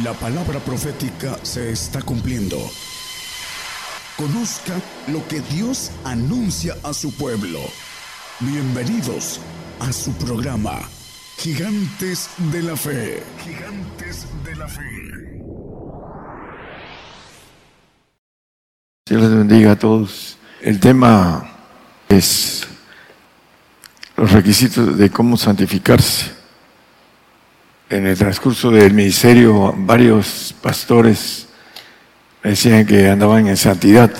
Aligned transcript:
La 0.00 0.14
palabra 0.14 0.58
profética 0.58 1.38
se 1.42 1.70
está 1.70 2.00
cumpliendo. 2.00 2.56
Conozca 4.16 4.72
lo 5.08 5.28
que 5.28 5.40
Dios 5.40 5.90
anuncia 6.02 6.74
a 6.82 6.94
su 6.94 7.12
pueblo. 7.12 7.60
Bienvenidos 8.40 9.38
a 9.80 9.92
su 9.92 10.10
programa, 10.14 10.80
Gigantes 11.36 12.30
de 12.50 12.62
la 12.62 12.74
Fe. 12.74 13.22
Gigantes 13.44 14.24
de 14.42 14.56
la 14.56 14.66
Fe. 14.66 15.42
Dios 19.06 19.20
les 19.20 19.34
bendiga 19.34 19.72
a 19.72 19.78
todos. 19.78 20.38
El 20.62 20.80
tema 20.80 21.52
es 22.08 22.66
los 24.16 24.32
requisitos 24.32 24.96
de 24.96 25.10
cómo 25.10 25.36
santificarse 25.36 26.41
en 27.92 28.06
el 28.06 28.16
transcurso 28.16 28.70
del 28.70 28.94
ministerio 28.94 29.74
varios 29.76 30.54
pastores 30.62 31.48
decían 32.42 32.86
que 32.86 33.10
andaban 33.10 33.46
en 33.48 33.56
santidad. 33.58 34.10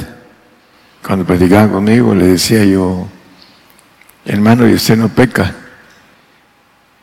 Cuando 1.03 1.25
predicaban 1.25 1.71
conmigo 1.71 2.15
le 2.15 2.27
decía 2.27 2.67
yo, 2.67 3.09
hermano, 4.27 4.69
y 4.69 4.75
usted 4.75 4.99
no 4.99 5.09
peca. 5.09 5.55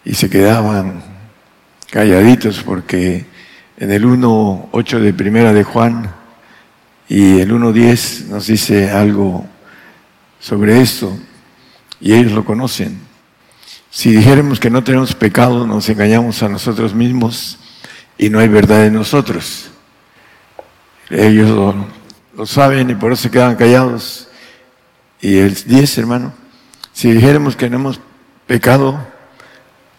Y 0.05 0.13
se 0.13 0.29
quedaban 0.29 1.01
calladitos 1.89 2.61
porque 2.61 3.25
en 3.77 3.91
el 3.91 4.05
1.8 4.05 4.99
de 4.99 5.13
primera 5.13 5.53
de 5.53 5.63
Juan 5.63 6.13
y 7.07 7.39
el 7.39 7.51
1.10 7.51 8.27
nos 8.27 8.45
dice 8.45 8.91
algo 8.91 9.43
sobre 10.39 10.81
esto 10.81 11.17
y 11.99 12.13
ellos 12.13 12.31
lo 12.31 12.45
conocen. 12.45 13.08
Si 13.91 14.11
dijéramos 14.11 14.59
que 14.59 14.69
no 14.69 14.83
tenemos 14.83 15.15
pecado, 15.15 15.65
nos 15.65 15.89
engañamos 15.89 16.43
a 16.43 16.49
nosotros 16.49 16.93
mismos 16.93 17.57
y 18.17 18.29
no 18.29 18.39
hay 18.39 18.47
verdad 18.47 18.85
en 18.85 18.93
nosotros. 18.93 19.71
Ellos 21.09 21.49
lo, 22.35 22.45
saben 22.45 22.91
y 22.91 22.95
por 22.95 23.11
eso 23.11 23.23
se 23.23 23.31
quedan 23.31 23.55
callados. 23.55 24.27
Y 25.19 25.37
el 25.37 25.55
10, 25.55 25.97
hermano, 25.97 26.33
si 26.93 27.11
dijéramos 27.11 27.55
que 27.55 27.69
no 27.69 27.77
hemos 27.77 27.99
pecado, 28.45 29.07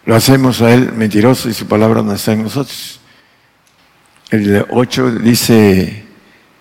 lo 0.04 0.14
hacemos 0.14 0.62
a 0.62 0.72
Él 0.72 0.92
mentiroso 0.92 1.48
y 1.48 1.54
su 1.54 1.66
palabra 1.66 2.02
no 2.02 2.12
está 2.12 2.32
en 2.32 2.44
nosotros. 2.44 3.00
El 4.30 4.66
8 4.70 5.10
dice 5.16 6.04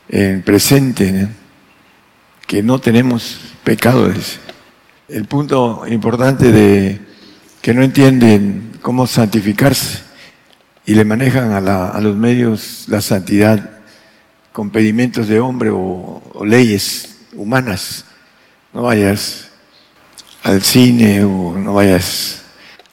en 0.09 0.41
presente 0.41 1.27
que 2.47 2.63
no 2.63 2.79
tenemos 2.79 3.39
pecado. 3.63 4.11
El 5.07 5.25
punto 5.25 5.83
importante 5.87 6.51
de 6.51 7.08
que 7.69 7.75
no 7.75 7.83
entienden 7.83 8.79
cómo 8.81 9.05
santificarse 9.05 9.99
y 10.87 10.95
le 10.95 11.05
manejan 11.05 11.51
a, 11.51 11.99
los 11.99 12.15
medios 12.15 12.85
la 12.87 12.99
santidad 12.99 13.81
con 14.51 14.71
pedimentos 14.71 15.27
de 15.27 15.39
hombre 15.39 15.69
o, 15.71 16.19
leyes 16.43 17.27
humanas. 17.31 18.05
No 18.73 18.81
vayas 18.81 19.51
al 20.41 20.63
cine 20.63 21.23
o 21.23 21.55
no 21.59 21.75
vayas 21.75 22.41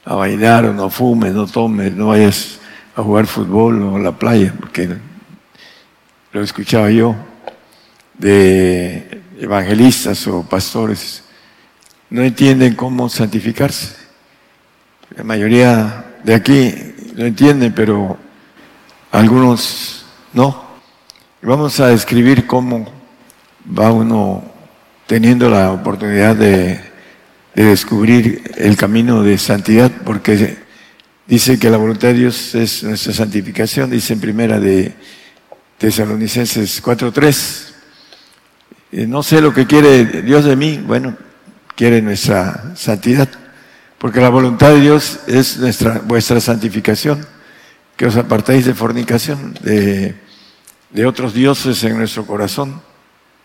a 0.05 0.13
bailar 0.13 0.65
o 0.65 0.73
no 0.75 0.91
fumes, 0.91 1.33
no 1.33 1.47
tomes, 1.47 1.95
no 1.95 2.09
vayas 2.09 2.59
a 2.95 3.01
jugar 3.01 3.25
fútbol 3.25 3.81
o 3.81 3.95
a 3.95 3.99
la 3.99 4.11
playa, 4.11 4.53
porque 4.59 4.95
lo 6.33 6.43
escuchaba 6.43 6.91
yo 6.91 7.15
de 8.13 9.23
evangelistas 9.39 10.27
o 10.27 10.43
pastores, 10.43 11.23
no 12.11 12.21
entienden 12.21 12.75
cómo 12.75 13.09
santificarse. 13.09 14.06
La 15.15 15.23
mayoría 15.23 16.05
de 16.23 16.35
aquí 16.35 16.73
lo 17.15 17.25
entienden, 17.25 17.73
pero 17.73 18.17
algunos 19.11 20.05
no. 20.33 20.65
Vamos 21.41 21.79
a 21.79 21.87
describir 21.87 22.45
cómo 22.45 22.91
va 23.67 23.91
uno 23.93 24.43
teniendo 25.05 25.49
la 25.49 25.71
oportunidad 25.71 26.35
de, 26.35 26.81
descubrir 27.55 28.51
el 28.57 28.75
camino 28.75 29.23
de 29.23 29.37
santidad, 29.37 29.91
porque 30.03 30.57
dice 31.25 31.57
que 31.57 31.69
la 31.69 31.77
voluntad 31.77 32.09
de 32.09 32.13
Dios 32.15 32.53
es 32.53 32.83
nuestra 32.83 33.13
santificación, 33.13 33.89
dice 33.89 34.13
en 34.13 34.19
primera 34.19 34.59
de 34.59 34.93
Tesalonicenses 35.77 36.83
4.3. 36.83 37.73
Eh, 38.91 39.07
no 39.07 39.23
sé 39.23 39.41
lo 39.41 39.53
que 39.53 39.65
quiere 39.65 40.21
Dios 40.21 40.43
de 40.43 40.55
mí, 40.55 40.83
bueno, 40.85 41.17
quiere 41.75 42.01
nuestra 42.01 42.75
santidad. 42.75 43.46
Porque 43.97 44.21
la 44.21 44.29
voluntad 44.29 44.71
de 44.71 44.81
Dios 44.81 45.19
es 45.27 45.57
nuestra, 45.57 46.01
vuestra 46.05 46.39
santificación, 46.39 47.25
que 47.95 48.05
os 48.05 48.15
apartéis 48.15 48.65
de 48.65 48.73
fornicación, 48.73 49.55
de, 49.61 50.15
de 50.91 51.05
otros 51.05 51.33
dioses 51.33 51.83
en 51.83 51.97
nuestro 51.97 52.25
corazón. 52.25 52.81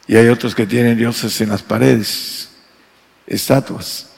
Y 0.06 0.16
hay 0.16 0.28
otros 0.28 0.54
que 0.54 0.66
tienen 0.66 0.98
dioses 0.98 1.40
en 1.40 1.48
las 1.48 1.62
paredes, 1.62 2.50
estatuas. 3.26 4.08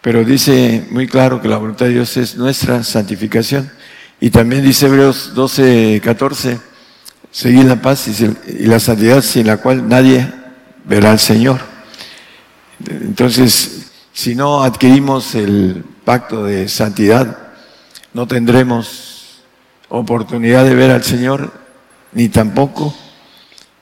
Pero 0.00 0.24
dice 0.24 0.86
muy 0.90 1.06
claro 1.06 1.40
que 1.40 1.48
la 1.48 1.58
voluntad 1.58 1.86
de 1.86 1.92
Dios 1.92 2.16
es 2.16 2.36
nuestra 2.36 2.82
santificación. 2.82 3.70
Y 4.18 4.30
también 4.30 4.64
dice 4.64 4.86
Hebreos 4.86 5.32
12, 5.34 6.00
14, 6.02 6.58
seguid 7.30 7.64
la 7.64 7.80
paz 7.80 8.08
y 8.08 8.66
la 8.66 8.80
santidad 8.80 9.22
sin 9.22 9.46
la 9.46 9.58
cual 9.58 9.88
nadie 9.88 10.26
verá 10.84 11.12
al 11.12 11.20
Señor. 11.20 11.60
Entonces, 12.88 13.79
si 14.12 14.34
no 14.34 14.62
adquirimos 14.62 15.34
el 15.34 15.84
pacto 16.04 16.44
de 16.44 16.68
santidad, 16.68 17.38
no 18.12 18.26
tendremos 18.26 19.42
oportunidad 19.88 20.64
de 20.64 20.74
ver 20.74 20.90
al 20.90 21.02
Señor, 21.02 21.52
ni 22.12 22.28
tampoco 22.28 22.94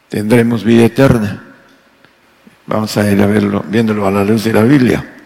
tendremos 0.08 0.64
vida 0.64 0.84
eterna. 0.84 1.44
Vamos 2.66 2.96
a 2.96 3.10
ir 3.10 3.20
a 3.22 3.26
verlo, 3.26 3.64
viéndolo 3.66 4.06
a 4.06 4.10
la 4.10 4.24
luz 4.24 4.44
de 4.44 4.52
la 4.52 4.62
Biblia. 4.62 5.16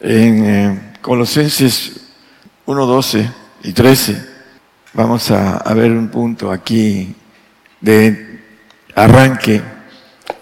En 0.00 0.44
eh, 0.44 0.92
Colosenses 1.00 2.00
1, 2.66 2.86
12 2.86 3.30
y 3.64 3.72
13, 3.72 4.28
vamos 4.92 5.30
a, 5.30 5.58
a 5.58 5.74
ver 5.74 5.92
un 5.92 6.08
punto 6.08 6.50
aquí 6.50 7.14
de 7.80 8.40
arranque 8.94 9.62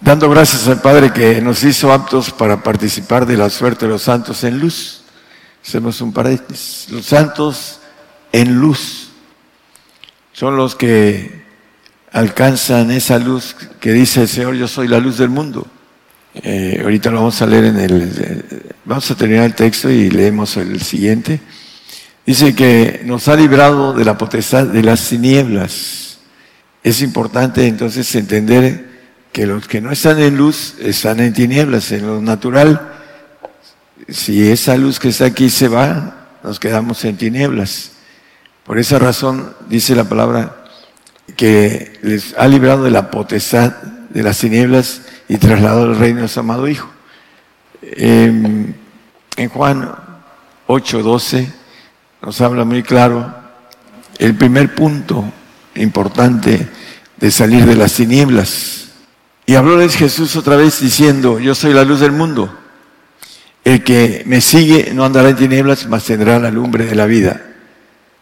dando 0.01 0.29
gracias 0.29 0.67
al 0.67 0.81
Padre 0.81 1.13
que 1.13 1.39
nos 1.41 1.63
hizo 1.63 1.93
aptos 1.93 2.31
para 2.31 2.61
participar 2.63 3.25
de 3.25 3.37
la 3.37 3.49
suerte 3.49 3.85
de 3.85 3.91
los 3.91 4.01
santos 4.01 4.43
en 4.43 4.59
luz. 4.59 5.03
Hacemos 5.65 6.01
un 6.01 6.11
paréntesis. 6.11 6.89
Los 6.89 7.05
santos 7.05 7.79
en 8.31 8.59
luz 8.59 9.09
son 10.33 10.57
los 10.57 10.75
que 10.75 11.43
alcanzan 12.11 12.91
esa 12.91 13.19
luz 13.19 13.55
que 13.79 13.93
dice 13.93 14.23
el 14.23 14.27
Señor, 14.27 14.55
yo 14.55 14.67
soy 14.67 14.87
la 14.87 14.99
luz 14.99 15.19
del 15.19 15.29
mundo. 15.29 15.67
Eh, 16.33 16.79
ahorita 16.81 17.11
lo 17.11 17.17
vamos 17.17 17.41
a 17.41 17.45
leer 17.45 17.65
en 17.65 17.77
el... 17.77 18.73
Vamos 18.85 19.09
a 19.11 19.15
terminar 19.15 19.45
el 19.45 19.53
texto 19.53 19.89
y 19.89 20.09
leemos 20.09 20.57
el 20.57 20.81
siguiente. 20.81 21.39
Dice 22.25 22.55
que 22.55 23.01
nos 23.05 23.27
ha 23.27 23.35
librado 23.35 23.93
de 23.93 24.03
la 24.03 24.17
potestad 24.17 24.65
de 24.65 24.81
las 24.81 25.07
tinieblas. 25.07 26.17
Es 26.83 27.01
importante 27.01 27.67
entonces 27.67 28.13
entender 28.15 28.90
que 29.31 29.45
los 29.45 29.67
que 29.67 29.81
no 29.81 29.91
están 29.91 30.19
en 30.19 30.37
luz 30.37 30.75
están 30.79 31.19
en 31.19 31.33
tinieblas, 31.33 31.91
en 31.91 32.05
lo 32.05 32.21
natural. 32.21 32.93
Si 34.09 34.49
esa 34.49 34.75
luz 34.75 34.99
que 34.99 35.09
está 35.09 35.25
aquí 35.25 35.49
se 35.49 35.67
va, 35.67 36.27
nos 36.43 36.59
quedamos 36.59 37.03
en 37.05 37.17
tinieblas. 37.17 37.91
Por 38.65 38.77
esa 38.77 38.99
razón 38.99 39.53
dice 39.69 39.95
la 39.95 40.03
palabra 40.03 40.65
que 41.37 41.97
les 42.01 42.35
ha 42.37 42.47
librado 42.47 42.83
de 42.83 42.91
la 42.91 43.09
potestad 43.09 43.73
de 44.09 44.23
las 44.23 44.39
tinieblas 44.39 45.03
y 45.29 45.37
trasladado 45.37 45.83
al 45.83 45.97
reino 45.97 46.21
de 46.21 46.27
su 46.27 46.39
amado 46.39 46.67
Hijo. 46.67 46.89
En, 47.81 48.75
en 49.37 49.49
Juan 49.49 49.89
8, 50.67 51.03
12 51.03 51.51
nos 52.21 52.41
habla 52.41 52.65
muy 52.65 52.83
claro 52.83 53.33
el 54.19 54.35
primer 54.35 54.75
punto 54.75 55.23
importante 55.75 56.67
de 57.17 57.31
salir 57.31 57.65
de 57.65 57.75
las 57.75 57.93
tinieblas 57.93 58.80
y 59.51 59.55
hablóles 59.55 59.97
Jesús 59.97 60.37
otra 60.37 60.55
vez 60.55 60.79
diciendo, 60.79 61.37
yo 61.37 61.53
soy 61.53 61.73
la 61.73 61.83
luz 61.83 61.99
del 61.99 62.13
mundo. 62.13 62.57
El 63.65 63.83
que 63.83 64.23
me 64.25 64.39
sigue 64.39 64.93
no 64.93 65.03
andará 65.03 65.27
en 65.27 65.35
tinieblas, 65.35 65.87
mas 65.87 66.05
tendrá 66.05 66.39
la 66.39 66.49
lumbre 66.49 66.85
de 66.85 66.95
la 66.95 67.05
vida. 67.05 67.41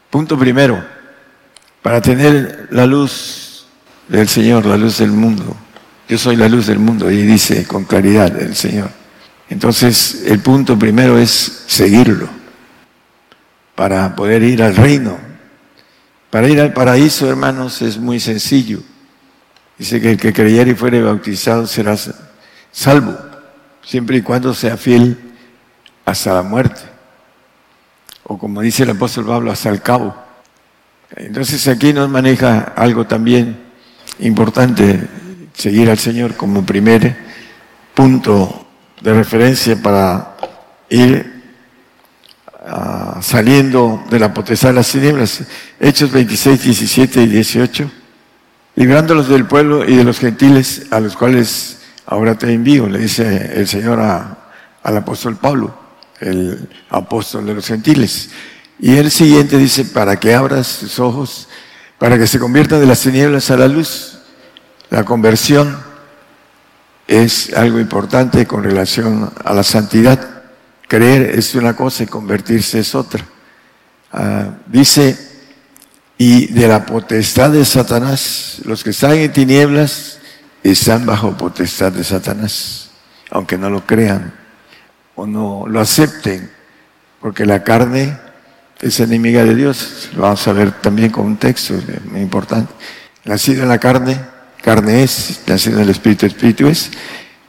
Punto 0.09 0.39
primero, 0.39 0.83
para 1.83 2.01
tener 2.01 2.69
la 2.71 2.87
luz 2.87 3.67
del 4.07 4.27
Señor, 4.27 4.65
la 4.65 4.75
luz 4.75 4.97
del 4.97 5.11
mundo. 5.11 5.55
Yo 6.07 6.17
soy 6.17 6.35
la 6.35 6.49
luz 6.49 6.65
del 6.65 6.79
mundo, 6.79 7.11
y 7.11 7.21
dice 7.21 7.63
con 7.67 7.83
claridad 7.83 8.35
el 8.41 8.55
Señor. 8.55 8.89
Entonces, 9.49 10.23
el 10.25 10.39
punto 10.39 10.79
primero 10.79 11.19
es 11.19 11.63
seguirlo, 11.67 12.27
para 13.75 14.15
poder 14.15 14.41
ir 14.41 14.63
al 14.63 14.75
reino. 14.75 15.15
Para 16.31 16.49
ir 16.49 16.59
al 16.59 16.73
paraíso, 16.73 17.29
hermanos, 17.29 17.83
es 17.83 17.99
muy 17.99 18.19
sencillo. 18.19 18.79
Dice 19.79 20.01
que 20.01 20.11
el 20.11 20.17
que 20.17 20.33
creyere 20.33 20.71
y 20.71 20.75
fuere 20.75 21.01
bautizado 21.01 21.65
será 21.65 21.95
salvo, 22.69 23.17
siempre 23.81 24.17
y 24.17 24.21
cuando 24.21 24.53
sea 24.53 24.75
fiel 24.75 25.17
hasta 26.05 26.33
la 26.33 26.43
muerte. 26.43 26.81
O 28.23 28.37
como 28.37 28.61
dice 28.61 28.83
el 28.83 28.89
apóstol 28.89 29.25
Pablo, 29.25 29.51
hasta 29.51 29.69
el 29.69 29.81
cabo. 29.81 30.13
Entonces 31.15 31.65
aquí 31.69 31.93
nos 31.93 32.09
maneja 32.09 32.73
algo 32.75 33.07
también 33.07 33.57
importante, 34.19 35.07
seguir 35.53 35.89
al 35.89 35.97
Señor 35.97 36.35
como 36.35 36.65
primer 36.65 37.15
punto 37.95 38.67
de 39.01 39.13
referencia 39.13 39.81
para 39.81 40.35
ir 40.89 41.41
ah, 42.67 43.19
saliendo 43.21 44.03
de 44.09 44.19
la 44.19 44.33
potestad 44.33 44.69
de 44.69 44.75
las 44.75 44.91
tinieblas. 44.91 45.41
Hechos 45.79 46.11
26, 46.11 46.63
17 46.63 47.23
y 47.23 47.27
18. 47.27 47.91
Librándolos 48.79 49.27
del 49.27 49.45
pueblo 49.45 49.83
y 49.83 49.97
de 49.97 50.05
los 50.05 50.19
gentiles 50.19 50.87
a 50.91 51.01
los 51.01 51.17
cuales 51.17 51.79
ahora 52.05 52.35
te 52.35 52.53
envío, 52.53 52.87
le 52.87 52.99
dice 52.99 53.51
el 53.53 53.67
Señor 53.67 53.99
al 53.99 54.97
apóstol 54.97 55.35
Pablo, 55.35 55.77
el 56.21 56.69
apóstol 56.89 57.45
de 57.45 57.55
los 57.55 57.67
gentiles. 57.67 58.29
Y 58.79 58.95
el 58.95 59.11
siguiente 59.11 59.57
dice, 59.57 59.83
para 59.83 60.17
que 60.17 60.33
abras 60.33 60.77
tus 60.79 60.97
ojos, 60.97 61.49
para 61.97 62.17
que 62.17 62.25
se 62.25 62.39
conviertan 62.39 62.79
de 62.79 62.85
las 62.85 63.01
tinieblas 63.01 63.51
a 63.51 63.57
la 63.57 63.67
luz. 63.67 64.19
La 64.89 65.03
conversión 65.03 65.77
es 67.05 67.53
algo 67.53 67.81
importante 67.81 68.47
con 68.47 68.63
relación 68.63 69.29
a 69.43 69.53
la 69.53 69.63
santidad. 69.63 70.43
Creer 70.87 71.37
es 71.37 71.53
una 71.53 71.75
cosa 71.75 72.03
y 72.03 72.07
convertirse 72.07 72.79
es 72.79 72.95
otra. 72.95 73.25
Ah, 74.13 74.51
dice, 74.67 75.28
y 76.21 76.48
de 76.48 76.68
la 76.68 76.86
potestad 76.86 77.50
de 77.50 77.63
Satanás, 77.63 78.57
los 78.66 78.83
que 78.83 78.89
están 78.89 79.13
en 79.13 79.31
tinieblas 79.31 80.19
están 80.62 81.06
bajo 81.06 81.38
potestad 81.38 81.94
de 81.94 82.04
Satanás, 82.04 82.89
aunque 83.31 83.57
no 83.57 83.69
lo 83.69 83.86
crean 83.86 84.33
o 85.16 85.25
no 85.25 85.63
lo 85.66 85.80
acepten, 85.80 86.51
porque 87.21 87.45
la 87.45 87.63
carne 87.63 88.18
es 88.81 89.00
enemiga 89.00 89.45
de 89.45 89.56
Dios. 89.56 90.10
Lo 90.13 90.24
vamos 90.24 90.45
a 90.45 90.51
ver 90.51 90.74
también 90.81 91.10
con 91.10 91.25
un 91.25 91.38
texto 91.38 91.75
muy 92.12 92.19
importante. 92.19 92.74
Nacido 93.24 93.63
en 93.63 93.69
la 93.69 93.77
carne, 93.77 94.19
carne 94.62 95.04
es, 95.04 95.39
nacido 95.48 95.77
en 95.77 95.83
el 95.83 95.89
espíritu, 95.89 96.25
espíritu 96.25 96.68
es. 96.68 96.92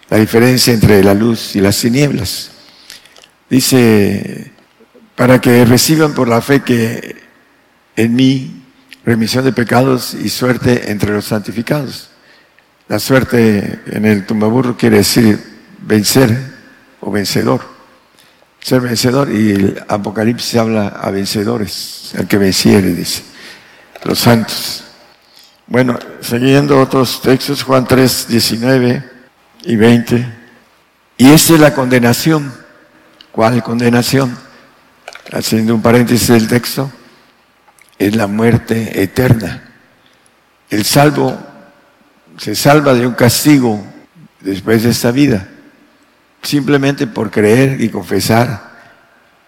La 0.09 0.19
diferencia 0.19 0.73
entre 0.73 1.03
la 1.03 1.15
luz 1.15 1.57
y 1.57 1.61
las 1.61 1.77
tinieblas. 1.77 2.53
Dice, 3.49 4.53
para 5.17 5.41
que 5.41 5.65
reciban 5.65 6.15
por 6.15 6.29
la 6.29 6.41
fe 6.41 6.63
que 6.63 7.17
en 7.97 8.15
mí 8.15 8.60
remisión 9.05 9.45
de 9.45 9.53
pecados 9.53 10.15
y 10.15 10.29
suerte 10.29 10.91
entre 10.91 11.13
los 11.13 11.27
santificados. 11.27 12.11
La 12.89 12.99
suerte 12.99 13.81
en 13.87 14.05
el 14.05 14.27
tumbaburro 14.27 14.77
quiere 14.77 14.99
decir 14.99 15.39
vencer 15.81 16.37
o 17.01 17.11
vencedor 17.11 17.81
ser 18.61 18.81
vencedor 18.81 19.31
y 19.33 19.53
el 19.53 19.85
Apocalipsis 19.89 20.57
habla 20.57 20.89
a 20.89 21.11
vencedores, 21.11 22.13
el 22.17 22.27
que 22.27 22.39
venciere, 22.39 22.95
dice, 22.95 23.23
los 24.05 24.19
santos. 24.19 24.85
Bueno, 25.67 25.99
siguiendo 26.21 26.81
otros 26.81 27.23
textos, 27.23 27.63
Juan 27.63 27.87
3, 27.87 28.27
19 28.29 29.05
y 29.65 29.77
20. 29.77 30.27
Y 31.17 31.31
esa 31.31 31.55
es 31.55 31.61
la 31.61 31.75
condenación. 31.75 32.53
¿Cuál 33.33 33.63
condenación? 33.63 34.37
Haciendo 35.33 35.75
un 35.75 35.83
paréntesis 35.83 36.29
del 36.29 36.49
texto, 36.49 36.91
es 38.01 38.17
la 38.17 38.27
muerte 38.27 39.01
eterna. 39.01 39.63
El 40.69 40.85
salvo 40.85 41.39
se 42.37 42.57
salva 42.57 42.95
de 42.95 43.07
un 43.07 43.15
castigo 43.15 43.81
después 44.41 44.83
de 44.83 44.91
esta 44.91 45.13
vida 45.13 45.47
simplemente 46.43 47.07
por 47.07 47.31
creer 47.31 47.81
y 47.81 47.89
confesar 47.89 48.71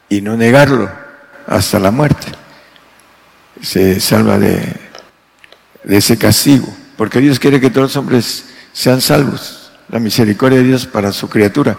y 0.09 0.21
no 0.21 0.37
negarlo 0.37 0.91
hasta 1.47 1.79
la 1.79 1.91
muerte. 1.91 2.29
Se 3.61 4.01
salva 4.01 4.39
de, 4.39 4.81
ese 5.85 6.19
castigo, 6.19 6.69
porque 6.97 7.21
Dios 7.21 7.39
quiere 7.39 7.61
que 7.61 7.71
todos 7.71 7.89
los 7.89 7.97
hombres 7.97 8.45
sean 8.73 9.01
salvos, 9.01 9.73
la 9.89 9.99
misericordia 9.99 10.59
de 10.59 10.65
Dios 10.65 10.87
para 10.87 11.13
su 11.13 11.29
criatura. 11.29 11.79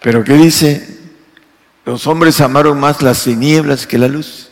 Pero 0.00 0.24
¿qué 0.24 0.34
dice? 0.34 0.96
Los 1.84 2.06
hombres 2.06 2.40
amaron 2.40 2.78
más 2.78 3.02
las 3.02 3.24
tinieblas 3.24 3.86
que 3.86 3.98
la 3.98 4.08
luz, 4.08 4.47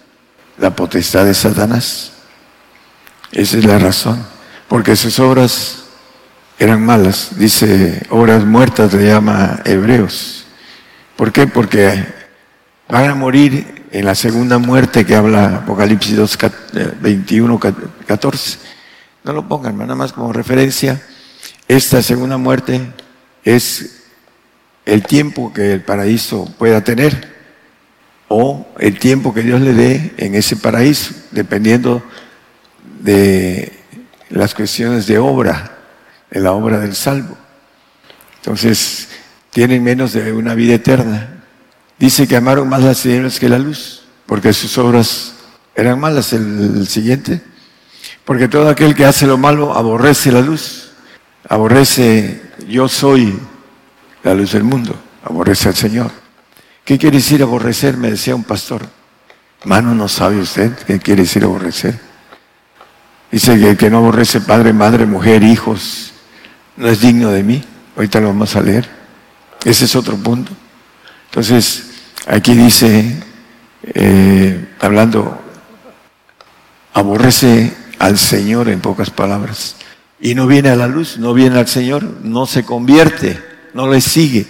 la 0.58 0.74
potestad 0.74 1.24
de 1.24 1.34
Satanás. 1.34 2.12
Esa 3.32 3.58
es 3.58 3.64
la 3.64 3.78
razón, 3.78 4.24
porque 4.68 4.96
sus 4.96 5.18
obras 5.18 5.84
eran 6.58 6.84
malas, 6.84 7.30
dice 7.36 8.02
obras 8.10 8.44
muertas 8.44 8.92
le 8.94 9.08
llama 9.08 9.60
Hebreos. 9.64 10.46
¿Por 11.16 11.32
qué? 11.32 11.46
Porque 11.46 12.04
van 12.88 13.10
a 13.10 13.14
morir 13.14 13.84
en 13.90 14.04
la 14.04 14.14
segunda 14.14 14.58
muerte 14.58 15.04
que 15.04 15.14
habla 15.14 15.56
Apocalipsis 15.56 16.16
2, 16.16 16.38
21, 17.00 17.60
14. 18.06 18.58
No 19.24 19.32
lo 19.32 19.48
pongan, 19.48 19.76
nada 19.76 19.94
más 19.94 20.12
como 20.12 20.32
referencia. 20.32 21.02
Esta 21.68 22.02
segunda 22.02 22.36
muerte 22.36 22.92
es 23.44 24.04
el 24.84 25.02
tiempo 25.02 25.52
que 25.52 25.72
el 25.72 25.80
paraíso 25.82 26.44
pueda 26.58 26.82
tener 26.84 27.35
o 28.28 28.66
el 28.78 28.98
tiempo 28.98 29.32
que 29.32 29.42
Dios 29.42 29.60
le 29.60 29.72
dé 29.72 30.14
en 30.16 30.34
ese 30.34 30.56
paraíso, 30.56 31.14
dependiendo 31.30 32.02
de 33.00 33.72
las 34.30 34.54
cuestiones 34.54 35.06
de 35.06 35.18
obra 35.18 35.76
en 36.30 36.42
la 36.42 36.52
obra 36.52 36.78
del 36.78 36.94
salvo. 36.94 37.36
Entonces, 38.38 39.08
tienen 39.50 39.82
menos 39.82 40.12
de 40.12 40.32
una 40.32 40.54
vida 40.54 40.74
eterna. 40.74 41.42
Dice 41.98 42.28
que 42.28 42.36
amaron 42.36 42.68
más 42.68 42.82
las 42.82 43.02
tinieblas 43.02 43.38
que 43.38 43.48
la 43.48 43.58
luz, 43.58 44.02
porque 44.26 44.52
sus 44.52 44.76
obras 44.78 45.34
eran 45.74 45.98
malas. 45.98 46.32
El, 46.32 46.86
siguiente, 46.88 47.40
porque 48.24 48.48
todo 48.48 48.68
aquel 48.68 48.94
que 48.94 49.04
hace 49.04 49.26
lo 49.26 49.38
malo 49.38 49.74
aborrece 49.74 50.32
la 50.32 50.40
luz, 50.40 50.90
aborrece, 51.48 52.42
yo 52.68 52.88
soy 52.88 53.38
la 54.22 54.34
luz 54.34 54.52
del 54.52 54.64
mundo, 54.64 54.94
aborrece 55.24 55.68
al 55.68 55.74
Señor. 55.74 56.25
¿Qué 56.86 56.98
quiere 56.98 57.16
decir 57.16 57.42
aborrecer? 57.42 57.96
Me 57.96 58.12
decía 58.12 58.36
un 58.36 58.44
pastor. 58.44 58.88
Mano, 59.64 59.92
¿no 59.92 60.06
sabe 60.06 60.38
usted 60.38 60.72
qué 60.86 61.00
quiere 61.00 61.22
decir 61.22 61.42
aborrecer? 61.42 61.98
Dice 63.32 63.58
que, 63.58 63.76
que 63.76 63.90
no 63.90 63.98
aborrece 63.98 64.40
padre, 64.40 64.72
madre, 64.72 65.04
mujer, 65.04 65.42
hijos, 65.42 66.12
no 66.76 66.86
es 66.86 67.00
digno 67.00 67.32
de 67.32 67.42
mí. 67.42 67.64
Ahorita 67.96 68.20
lo 68.20 68.28
vamos 68.28 68.54
a 68.54 68.60
leer. 68.60 68.88
Ese 69.64 69.86
es 69.86 69.96
otro 69.96 70.16
punto. 70.16 70.52
Entonces, 71.24 71.90
aquí 72.24 72.54
dice, 72.54 73.20
eh, 73.82 74.68
hablando, 74.78 75.42
aborrece 76.94 77.74
al 77.98 78.16
Señor 78.16 78.68
en 78.68 78.78
pocas 78.78 79.10
palabras. 79.10 79.74
Y 80.20 80.36
no 80.36 80.46
viene 80.46 80.68
a 80.68 80.76
la 80.76 80.86
luz, 80.86 81.18
no 81.18 81.34
viene 81.34 81.58
al 81.58 81.66
Señor, 81.66 82.04
no 82.22 82.46
se 82.46 82.64
convierte, 82.64 83.42
no 83.74 83.90
le 83.90 84.00
sigue, 84.00 84.46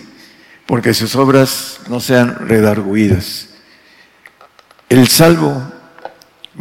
porque 0.67 0.95
sus 0.95 1.15
obras 1.17 1.81
no 1.89 2.01
sean 2.01 2.49
redarguidas. 2.49 3.49
El 4.89 5.09
salvo 5.09 5.63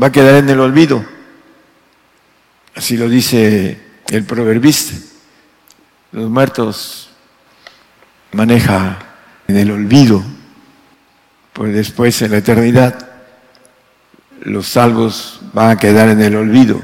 va 0.02 0.08
a 0.08 0.12
quedar 0.12 0.36
en 0.36 0.50
el 0.50 0.60
olvido. 0.60 1.04
Así 2.76 2.98
lo 2.98 3.10
dice 3.10 3.80
el 4.10 4.24
proverbista. 4.24 4.94
Los 6.12 6.30
muertos 6.30 7.10
maneja 8.32 9.00
en 9.48 9.58
el 9.58 9.72
olvido, 9.72 10.24
pues 11.54 11.74
después 11.74 12.22
en 12.22 12.32
la 12.32 12.38
eternidad 12.38 13.10
los 14.42 14.68
salvos 14.68 15.40
van 15.54 15.72
a 15.72 15.78
quedar 15.78 16.10
en 16.10 16.22
el 16.22 16.36
olvido, 16.36 16.82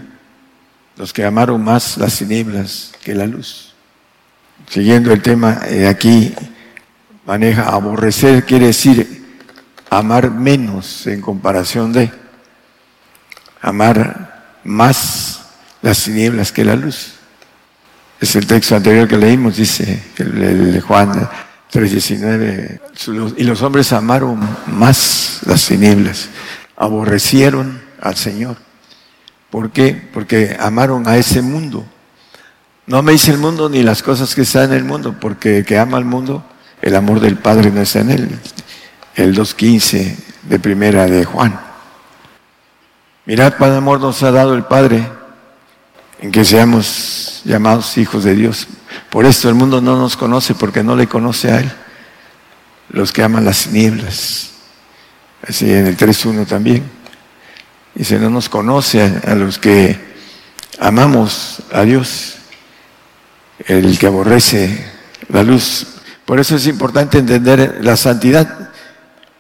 los 0.98 1.14
que 1.14 1.24
amaron 1.24 1.64
más 1.64 1.98
las 1.98 2.18
tinieblas 2.18 2.94
que 3.04 3.14
la 3.14 3.28
luz. 3.28 3.74
Siguiendo 4.70 5.12
el 5.12 5.22
tema, 5.22 5.62
eh, 5.68 5.88
aquí 5.88 6.34
maneja 7.26 7.70
aborrecer, 7.70 8.46
quiere 8.46 8.68
decir 8.68 9.22
amar 9.90 10.32
menos 10.32 11.06
en 11.08 11.22
comparación 11.22 11.92
de 11.92 12.12
amar 13.62 14.60
más 14.64 15.42
las 15.82 16.04
tinieblas 16.04 16.52
que 16.52 16.66
la 16.66 16.76
luz. 16.76 17.14
Es 18.20 18.36
el 18.36 18.46
texto 18.46 18.76
anterior 18.76 19.08
que 19.08 19.18
leímos, 19.18 19.58
dice 19.58 20.04
el, 20.18 20.74
de 20.74 20.82
Juan 20.82 21.28
3:19. 21.72 23.36
Y 23.38 23.44
los 23.44 23.62
hombres 23.62 23.92
amaron 23.94 24.40
más 24.68 25.40
las 25.46 25.66
tinieblas, 25.68 26.30
aborrecieron 26.78 27.82
al 28.00 28.16
Señor. 28.16 28.58
¿Por 29.50 29.72
qué? 29.72 30.10
Porque 30.14 30.56
amaron 30.60 31.08
a 31.08 31.18
ese 31.18 31.42
mundo. 31.42 31.86
No 32.88 33.02
me 33.04 33.12
dice 33.12 33.32
el 33.32 33.38
mundo 33.38 33.70
ni 33.70 33.84
las 33.84 34.02
cosas 34.02 34.34
que 34.36 34.42
están 34.42 34.72
en 34.72 34.78
el 34.78 34.84
mundo, 34.84 35.16
porque 35.20 35.60
el 35.60 35.66
que 35.66 35.78
ama 35.78 35.98
al 35.98 36.06
mundo, 36.06 36.46
el 36.82 36.96
amor 36.96 37.20
del 37.20 37.38
Padre 37.38 37.72
no 37.72 37.82
está 37.82 38.00
en 38.00 38.12
él. 38.12 38.40
El 39.16 39.36
2.15 39.36 40.16
de 40.44 40.60
primera 40.60 41.06
de 41.06 41.26
Juan. 41.26 41.60
Mirad 43.26 43.54
cuán 43.58 43.74
amor 43.74 44.00
nos 44.00 44.24
ha 44.24 44.32
dado 44.32 44.56
el 44.56 44.64
Padre 44.64 45.08
en 46.20 46.32
que 46.32 46.44
seamos 46.44 47.42
llamados 47.46 47.98
hijos 47.98 48.24
de 48.24 48.36
Dios. 48.36 48.68
Por 49.10 49.26
esto 49.26 49.50
el 49.50 49.56
mundo 49.56 49.82
no 49.82 49.98
nos 49.98 50.18
conoce 50.18 50.56
porque 50.56 50.84
no 50.84 50.96
le 50.96 51.08
conoce 51.08 51.52
a 51.52 51.60
Él. 51.60 51.72
Los 52.90 53.12
que 53.12 53.24
aman 53.24 53.46
las 53.46 53.68
nieblas. 53.68 54.52
Así 55.48 55.72
en 55.72 55.88
el 55.88 55.98
3.1 55.98 56.46
también. 56.48 56.84
Dice, 57.94 58.20
no 58.20 58.30
nos 58.30 58.50
conoce 58.50 59.02
a 59.26 59.36
los 59.36 59.58
que 59.58 60.00
amamos 60.80 61.62
a 61.72 61.82
Dios, 61.82 62.36
el 63.66 63.98
que 64.00 64.08
aborrece 64.08 64.86
la 65.30 65.44
luz. 65.44 66.01
Por 66.26 66.40
eso 66.40 66.56
es 66.56 66.68
importante 66.68 67.18
entender 67.18 67.80
la 67.82 67.98
santidad, 67.98 68.70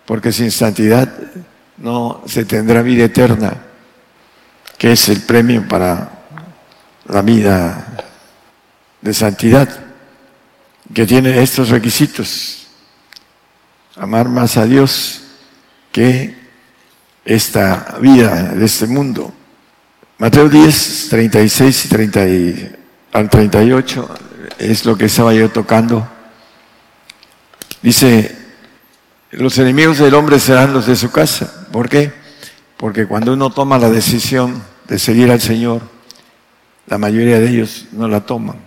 porque 0.06 0.32
sin 0.32 0.52
santidad 0.52 1.10
no 1.78 2.22
se 2.26 2.46
tendrá 2.46 2.82
vida 2.82 3.06
eterna, 3.06 3.58
que 4.78 4.92
es 4.92 5.10
el 5.10 5.22
premio 5.22 5.68
para 5.68 6.12
la 7.06 7.22
vida 7.22 7.86
de 9.02 9.14
santidad, 9.14 9.70
que 10.94 11.06
tiene 11.06 11.42
estos 11.42 11.70
requisitos. 11.70 12.68
Amar 13.96 14.30
más 14.30 14.58
a 14.58 14.66
Dios 14.66 15.22
que 15.92 16.36
esta 17.26 17.98
vida 18.00 18.54
de 18.54 18.66
este 18.66 18.88
mundo. 18.88 19.34
Mateo 20.18 20.50
10, 20.50 21.08
36 21.10 21.86
y 21.86 21.90
30 21.90 22.22
al 23.14 23.30
38 23.30 24.10
es 24.60 24.86
lo 24.86 24.98
que 24.98 25.06
estaba 25.06 25.34
yo 25.34 25.50
tocando. 25.50 26.08
Dice, 27.82 28.36
los 29.32 29.58
enemigos 29.58 29.98
del 29.98 30.14
hombre 30.14 30.40
serán 30.40 30.74
los 30.74 30.86
de 30.86 30.96
su 30.96 31.12
casa. 31.12 31.68
¿Por 31.72 31.90
qué? 31.90 32.12
Porque 32.78 33.08
cuando 33.08 33.34
uno 33.34 33.50
toma 33.50 33.78
la 33.78 33.90
decisión 33.90 34.62
de 34.88 35.00
seguir 35.00 35.32
al 35.32 35.42
Señor, 35.42 35.82
la 36.88 36.98
mayoría 36.98 37.40
de 37.40 37.50
ellos 37.50 37.88
no 37.92 38.08
la 38.08 38.22
toman. 38.22 38.58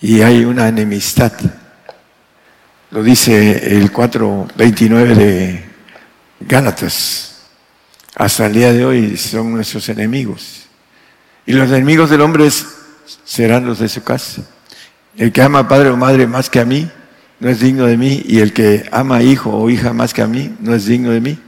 Y 0.00 0.20
hay 0.22 0.44
una 0.44 0.68
enemistad. 0.68 1.32
Lo 2.90 3.02
dice 3.02 3.76
el 3.76 3.92
4.29 3.92 5.14
de 5.14 5.64
Gálatas. 6.40 7.42
Hasta 8.14 8.46
el 8.46 8.52
día 8.52 8.72
de 8.72 8.84
hoy 8.84 9.16
son 9.16 9.52
nuestros 9.52 9.88
enemigos. 9.88 10.66
Y 11.46 11.52
los 11.52 11.68
enemigos 11.70 12.10
del 12.10 12.20
hombre 12.20 12.48
serán 13.24 13.66
los 13.66 13.78
de 13.78 13.88
su 13.88 14.02
casa. 14.02 14.42
El 15.16 15.32
que 15.32 15.42
ama 15.42 15.60
a 15.60 15.68
padre 15.68 15.90
o 15.90 15.96
madre 15.96 16.26
más 16.26 16.50
que 16.50 16.60
a 16.60 16.64
mí, 16.64 16.90
no 17.40 17.48
es 17.48 17.60
digno 17.60 17.86
de 17.86 17.96
mí. 17.96 18.22
Y 18.26 18.40
el 18.40 18.52
que 18.52 18.88
ama 18.92 19.22
hijo 19.22 19.50
o 19.50 19.70
hija 19.70 19.92
más 19.92 20.14
que 20.14 20.22
a 20.22 20.26
mí, 20.26 20.54
no 20.60 20.74
es 20.74 20.86
digno 20.86 21.10
de 21.10 21.20
mí. 21.20 21.38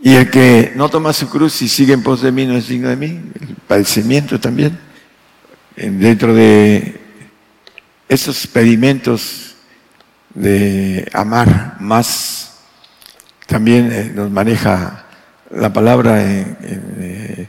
Y 0.00 0.14
el 0.14 0.30
que 0.30 0.72
no 0.76 0.88
toma 0.88 1.12
su 1.12 1.28
cruz 1.28 1.60
y 1.62 1.68
sigue 1.68 1.92
en 1.92 2.02
pos 2.02 2.22
de 2.22 2.30
mí, 2.30 2.46
no 2.46 2.56
es 2.56 2.68
digno 2.68 2.88
de 2.88 2.96
mí. 2.96 3.20
El 3.40 3.56
padecimiento 3.66 4.38
también. 4.38 4.78
Dentro 5.76 6.34
de 6.34 7.00
esos 8.08 8.46
pedimentos 8.46 9.56
de 10.34 11.08
amar 11.12 11.76
más, 11.80 12.58
también 13.46 13.90
eh, 13.92 14.12
nos 14.14 14.30
maneja 14.30 15.04
la 15.50 15.72
palabra 15.72 16.22
en, 16.22 16.56
en 16.60 17.48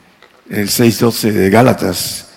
el 0.49 0.67
6.12 0.67 1.31
de 1.31 1.49
Gálatas 1.49 2.28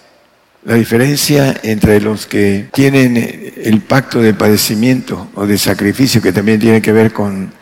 la 0.64 0.74
diferencia 0.74 1.60
entre 1.62 2.00
los 2.00 2.26
que 2.26 2.68
tienen 2.72 3.52
el 3.56 3.80
pacto 3.80 4.20
de 4.20 4.34
padecimiento 4.34 5.28
o 5.34 5.46
de 5.46 5.58
sacrificio, 5.58 6.22
que 6.22 6.32
también 6.32 6.60
tiene 6.60 6.80
que 6.80 6.92
ver 6.92 7.12
con 7.12 7.52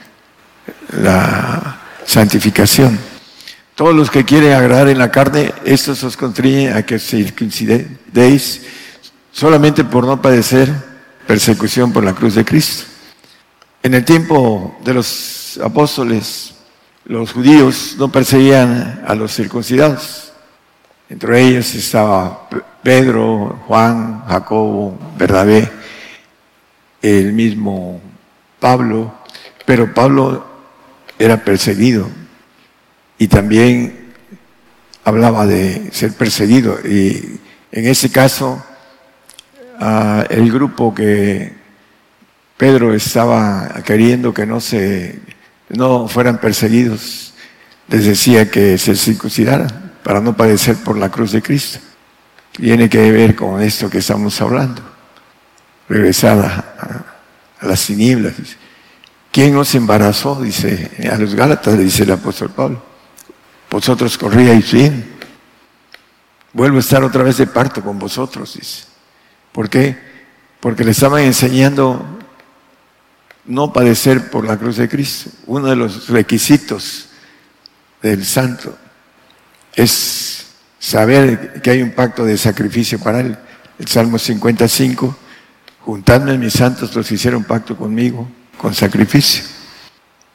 la 1.03 1.81
santificación. 2.05 2.99
Todos 3.75 3.95
los 3.95 4.11
que 4.11 4.25
quieren 4.25 4.53
agradar 4.53 4.89
en 4.89 4.99
la 4.99 5.11
carne, 5.11 5.53
estos 5.65 6.05
os 6.05 6.17
contriñen 6.17 6.77
a 6.77 6.85
que 6.85 6.99
circuncidéis 6.99 8.63
solamente 9.33 9.85
por 9.85 10.07
no 10.07 10.21
padecer 10.21 10.71
persecución 11.27 11.93
por 11.93 12.05
la 12.05 12.13
cruz 12.13 12.35
de 12.35 12.45
Cristo. 12.45 12.85
En 13.83 13.95
el 13.95 14.05
tiempo 14.05 14.79
de 14.85 14.93
los 14.93 15.59
apóstoles, 15.65 16.53
los 17.07 17.33
judíos 17.33 17.95
no 17.99 18.13
perseguían 18.13 19.03
a 19.07 19.15
los 19.15 19.35
circuncidados. 19.35 20.33
Entre 21.09 21.41
ellos 21.41 21.75
estaba 21.75 22.49
Pedro, 22.83 23.61
Juan, 23.67 24.25
Jacobo, 24.27 24.99
Bernabé, 25.19 25.71
el 27.03 27.33
mismo 27.33 28.01
Pablo, 28.59 29.15
pero 29.67 29.93
Pablo 29.93 30.47
era 31.19 31.45
perseguido 31.45 32.09
y 33.19 33.29
también 33.29 34.13
hablaba 35.05 35.47
de 35.47 35.91
ser 35.93 36.13
perseguido. 36.15 36.79
Y 36.85 37.39
en 37.71 37.87
ese 37.87 38.11
caso 38.11 38.65
el 40.29 40.51
grupo 40.53 40.95
que 40.95 41.53
Pedro 42.57 42.95
estaba 42.95 43.83
queriendo 43.85 44.35
que 44.35 44.47
no 44.47 44.61
se 44.61 45.19
no 45.71 46.09
fueran 46.09 46.39
perseguidos 46.39 47.33
les 47.89 48.05
decía 48.05 48.51
que 48.51 48.77
se 48.77 48.95
circuncidaran 48.95 49.93
para 50.03 50.21
no 50.21 50.37
padecer 50.37 50.77
por 50.77 50.99
la 50.99 51.11
cruz 51.11 51.33
de 51.33 51.41
Cristo 51.41 51.79
tiene 52.61 52.91
que 52.91 53.11
ver 53.11 53.35
con 53.35 53.63
esto 53.63 53.89
que 53.89 53.99
estamos 53.99 54.39
hablando. 54.41 54.83
Regresar 55.89 56.39
a, 56.39 57.67
las 57.67 57.87
tinieblas. 57.87 58.35
¿Quién 59.33 59.55
nos 59.55 59.75
embarazó? 59.75 60.41
Dice, 60.41 60.91
a 61.11 61.17
los 61.17 61.35
Gálatas 61.35 61.79
dice 61.79 62.03
el 62.03 62.13
apóstol 62.13 62.51
Pablo. 62.51 62.83
Vosotros 63.71 64.19
corríais 64.19 64.73
bien. 64.73 65.17
Vuelvo 66.53 66.77
a 66.77 66.81
estar 66.81 67.03
otra 67.03 67.23
vez 67.23 67.39
de 67.39 67.47
parto 67.47 67.83
con 67.83 67.99
vosotros. 67.99 68.89
¿Por 69.53 69.71
qué? 69.71 69.97
Porque 70.61 70.85
le 70.85 70.91
estaban 70.91 71.23
enseñando 71.23 72.19
no 73.47 73.73
padecer 73.73 74.31
por 74.31 74.45
la 74.45 74.59
cruz 74.59 74.77
de 74.77 74.89
Cristo. 74.89 75.31
Uno 75.47 75.69
de 75.69 75.77
los 75.77 76.09
requisitos 76.09 77.09
del 78.03 78.25
santo 78.25 78.77
es 79.75 80.50
saber 80.81 81.61
que 81.63 81.71
hay 81.71 81.83
un 81.83 81.93
pacto 81.93 82.25
de 82.25 82.37
sacrificio 82.37 82.99
para 82.99 83.21
él. 83.21 83.37
El 83.79 83.87
Salmo 83.87 84.19
55, 84.19 85.17
juntadme 85.85 86.37
mis 86.39 86.55
santos, 86.55 86.95
los 86.97 87.13
hicieron 87.13 87.45
pacto 87.45 87.77
conmigo, 87.77 88.29
con 88.57 88.75
sacrificio. 88.75 89.45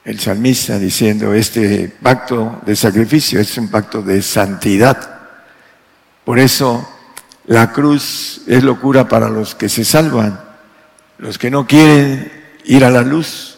El 0.06 0.20
salmista 0.20 0.78
diciendo, 0.78 1.34
este 1.34 1.92
pacto 2.02 2.62
de 2.64 2.75
sacrificio 2.75 3.40
es 3.40 3.58
un 3.58 3.70
pacto 3.70 4.04
de 4.04 4.22
santidad. 4.22 5.20
Por 6.24 6.38
eso 6.38 6.88
la 7.48 7.72
cruz 7.72 8.42
es 8.48 8.64
locura 8.64 9.08
para 9.08 9.30
los 9.30 9.56
que 9.56 9.68
se 9.68 9.84
salvan, 9.84 10.40
los 11.18 11.40
que 11.40 11.50
no 11.50 11.66
quieren 11.66 12.32
ir 12.66 12.86
a 12.86 12.92
la 12.92 13.02
luz, 13.02 13.58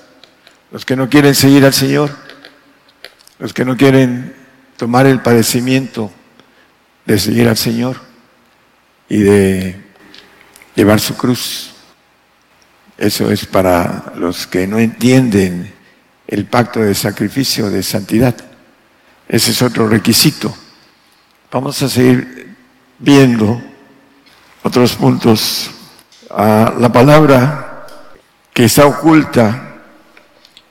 los 0.72 0.86
que 0.86 0.96
no 0.96 1.10
quieren 1.10 1.36
seguir 1.36 1.66
al 1.66 1.74
Señor, 1.74 2.12
los 3.40 3.54
que 3.54 3.66
no 3.66 3.76
quieren 3.76 4.34
tomar 4.78 5.06
el 5.06 5.22
padecimiento 5.22 6.12
de 7.08 7.18
seguir 7.18 7.48
al 7.48 7.56
Señor 7.56 7.96
y 9.08 9.20
de 9.20 9.82
llevar 10.76 11.00
su 11.00 11.16
cruz. 11.16 11.72
Eso 12.98 13.32
es 13.32 13.46
para 13.46 14.12
los 14.18 14.46
que 14.46 14.68
no 14.68 14.78
entienden 14.78 15.74
el 16.28 16.46
pacto 16.46 16.82
de 16.82 16.94
sacrificio 16.94 17.70
de 17.70 17.82
santidad. 17.82 18.36
Ese 19.28 19.52
es 19.52 19.62
otro 19.62 19.88
requisito. 19.88 20.54
Vamos 21.50 21.82
a 21.82 21.88
seguir 21.88 22.56
viendo 23.00 23.62
otros 24.64 24.94
puntos. 24.94 25.72
Ah, 26.30 26.74
la 26.78 26.92
palabra 26.92 27.88
que 28.54 28.66
está 28.66 28.86
oculta, 28.86 29.76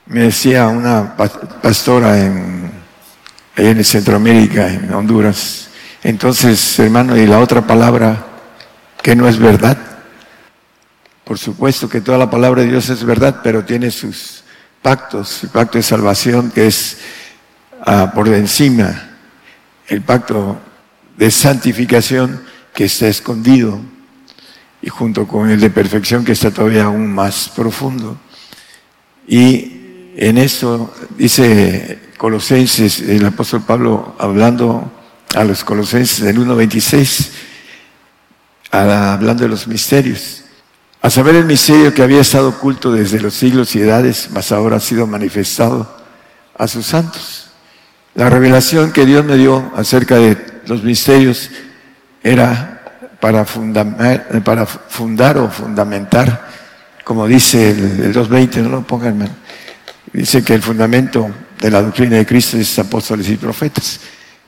me 0.05 0.21
decía 0.21 0.67
una 0.67 1.15
pastora 1.17 2.23
en, 2.23 2.71
en 3.55 3.83
Centroamérica, 3.83 4.67
en 4.67 4.93
Honduras, 4.93 5.66
entonces, 6.07 6.79
hermano, 6.79 7.17
y 7.17 7.27
la 7.27 7.39
otra 7.39 7.67
palabra 7.67 8.25
que 9.03 9.13
no 9.13 9.27
es 9.27 9.37
verdad. 9.37 9.77
Por 11.25 11.37
supuesto 11.37 11.89
que 11.89 11.99
toda 11.99 12.17
la 12.17 12.29
palabra 12.29 12.61
de 12.61 12.69
Dios 12.69 12.87
es 12.87 13.03
verdad, 13.03 13.41
pero 13.43 13.65
tiene 13.65 13.91
sus 13.91 14.45
pactos, 14.81 15.43
el 15.43 15.49
pacto 15.49 15.77
de 15.77 15.83
salvación 15.83 16.49
que 16.49 16.67
es 16.67 16.99
ah, 17.85 18.13
por 18.15 18.29
encima, 18.29 19.17
el 19.89 20.01
pacto 20.01 20.57
de 21.17 21.29
santificación 21.29 22.41
que 22.73 22.85
está 22.85 23.09
escondido 23.09 23.77
y 24.81 24.87
junto 24.87 25.27
con 25.27 25.49
el 25.49 25.59
de 25.59 25.71
perfección 25.71 26.23
que 26.23 26.31
está 26.31 26.51
todavía 26.51 26.85
aún 26.85 27.13
más 27.13 27.49
profundo. 27.53 28.17
Y 29.27 30.13
en 30.15 30.37
eso 30.37 30.93
dice 31.17 31.99
Colosenses, 32.17 33.01
el 33.01 33.25
apóstol 33.25 33.63
Pablo 33.63 34.15
hablando 34.17 34.93
a 35.35 35.43
los 35.43 35.63
colosenses 35.63 36.21
del 36.21 36.39
1.26, 36.39 37.29
hablando 38.71 39.43
de 39.43 39.49
los 39.49 39.67
misterios. 39.67 40.43
A 41.01 41.09
saber 41.09 41.35
el 41.35 41.45
misterio 41.45 41.93
que 41.93 42.01
había 42.01 42.21
estado 42.21 42.49
oculto 42.49 42.91
desde 42.91 43.19
los 43.19 43.33
siglos 43.33 43.75
y 43.75 43.81
edades, 43.81 44.29
mas 44.31 44.51
ahora 44.51 44.77
ha 44.77 44.79
sido 44.79 45.05
manifestado 45.07 45.97
a 46.57 46.67
sus 46.67 46.85
santos. 46.85 47.49
La 48.15 48.29
revelación 48.29 48.91
que 48.91 49.05
Dios 49.05 49.23
me 49.23 49.37
dio 49.37 49.71
acerca 49.75 50.15
de 50.15 50.37
los 50.65 50.83
misterios 50.83 51.51
era 52.23 52.81
para, 53.19 53.45
fundar, 53.45 54.43
para 54.43 54.65
fundar 54.65 55.37
o 55.37 55.49
fundamentar, 55.49 56.47
como 57.03 57.27
dice 57.27 57.69
el, 57.69 58.13
2.20, 58.13 58.63
no 58.63 58.69
lo 58.69 58.81
pongan, 58.81 59.29
dice 60.11 60.43
que 60.43 60.55
el 60.55 60.61
fundamento 60.61 61.29
de 61.59 61.71
la 61.71 61.81
doctrina 61.81 62.17
de 62.17 62.25
Cristo 62.25 62.57
es 62.57 62.77
apóstoles 62.79 63.29
y 63.29 63.37
profetas. 63.37 63.99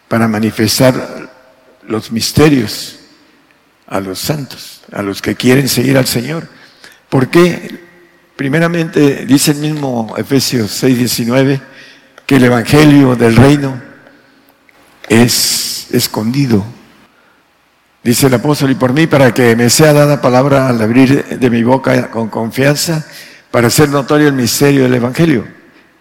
Para 0.10 0.28
manifestar 0.28 1.30
los 1.88 2.12
misterios 2.12 3.00
a 3.88 4.02
los 4.02 4.20
santos, 4.20 4.82
a 4.92 5.02
los 5.02 5.22
que 5.22 5.36
quieren 5.36 5.70
seguir 5.70 5.98
al 5.98 6.08
Señor. 6.08 6.50
¿Por 7.08 7.30
qué? 7.30 7.88
Primeramente, 8.36 9.26
dice 9.26 9.52
el 9.52 9.58
mismo 9.58 10.14
Efesios 10.18 10.72
6, 10.72 10.98
19, 10.98 11.62
que 12.26 12.36
el 12.36 12.44
Evangelio 12.44 13.16
del 13.16 13.36
Reino 13.36 13.82
es 15.08 15.88
escondido. 15.92 16.64
Dice 18.04 18.28
el 18.28 18.34
apóstol, 18.34 18.72
y 18.72 18.76
por 18.76 18.94
mí, 18.94 19.08
para 19.08 19.34
que 19.34 19.56
me 19.56 19.70
sea 19.70 19.94
dada 19.94 20.22
palabra 20.22 20.70
al 20.70 20.82
abrir 20.82 21.26
de 21.26 21.50
mi 21.50 21.64
boca 21.64 22.10
con 22.10 22.30
confianza, 22.30 23.06
para 23.52 23.68
hacer 23.68 23.90
notorio 23.90 24.28
el 24.28 24.34
misterio 24.34 24.84
del 24.84 24.94
Evangelio, 24.96 25.46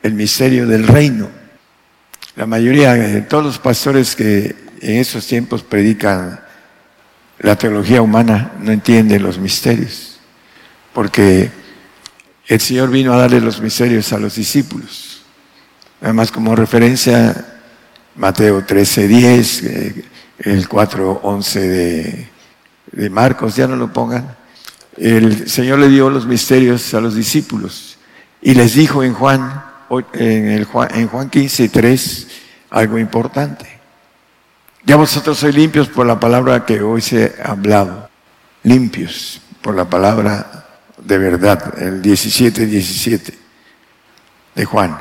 el 0.02 0.14
misterio 0.14 0.66
del 0.66 0.86
reino. 0.86 1.37
La 2.38 2.46
mayoría 2.46 2.94
de 2.94 3.22
todos 3.22 3.42
los 3.42 3.58
pastores 3.58 4.14
que 4.14 4.54
en 4.80 4.98
esos 4.98 5.26
tiempos 5.26 5.64
predican 5.64 6.38
la 7.40 7.56
teología 7.56 8.00
humana 8.00 8.52
no 8.60 8.70
entienden 8.70 9.24
los 9.24 9.40
misterios, 9.40 10.20
porque 10.92 11.50
el 12.46 12.60
Señor 12.60 12.92
vino 12.92 13.12
a 13.12 13.16
darle 13.16 13.40
los 13.40 13.60
misterios 13.60 14.12
a 14.12 14.20
los 14.20 14.36
discípulos. 14.36 15.22
Además, 16.00 16.30
como 16.30 16.54
referencia, 16.54 17.44
Mateo 18.14 18.64
13, 18.64 19.08
10, 19.08 19.62
eh, 19.64 20.04
el 20.38 20.68
4, 20.68 21.20
11 21.24 22.28
de, 22.92 23.10
Marcos, 23.10 23.56
ya 23.56 23.66
no 23.66 23.74
lo 23.74 23.92
pongan. 23.92 24.36
El 24.96 25.48
Señor 25.50 25.80
le 25.80 25.88
dio 25.88 26.08
los 26.08 26.24
misterios 26.24 26.94
a 26.94 27.00
los 27.00 27.16
discípulos 27.16 27.98
y 28.40 28.54
les 28.54 28.74
dijo 28.74 29.02
en 29.02 29.12
Juan, 29.12 29.64
en, 30.12 30.64
Juan, 30.66 30.88
en 30.94 31.08
Juan 31.08 31.30
15, 31.30 31.68
3, 31.68 32.27
algo 32.70 32.98
importante. 32.98 33.78
Ya 34.84 34.96
vosotros 34.96 35.38
sois 35.38 35.54
limpios 35.54 35.88
por 35.88 36.06
la 36.06 36.18
palabra 36.18 36.64
que 36.64 36.80
hoy 36.80 37.00
se 37.00 37.34
ha 37.42 37.52
hablado. 37.52 38.08
Limpios 38.62 39.40
por 39.60 39.74
la 39.74 39.84
palabra 39.84 40.66
de 40.96 41.18
verdad. 41.18 41.78
El 41.78 42.02
17, 42.02 42.66
17 42.66 43.38
de 44.54 44.64
Juan. 44.64 44.98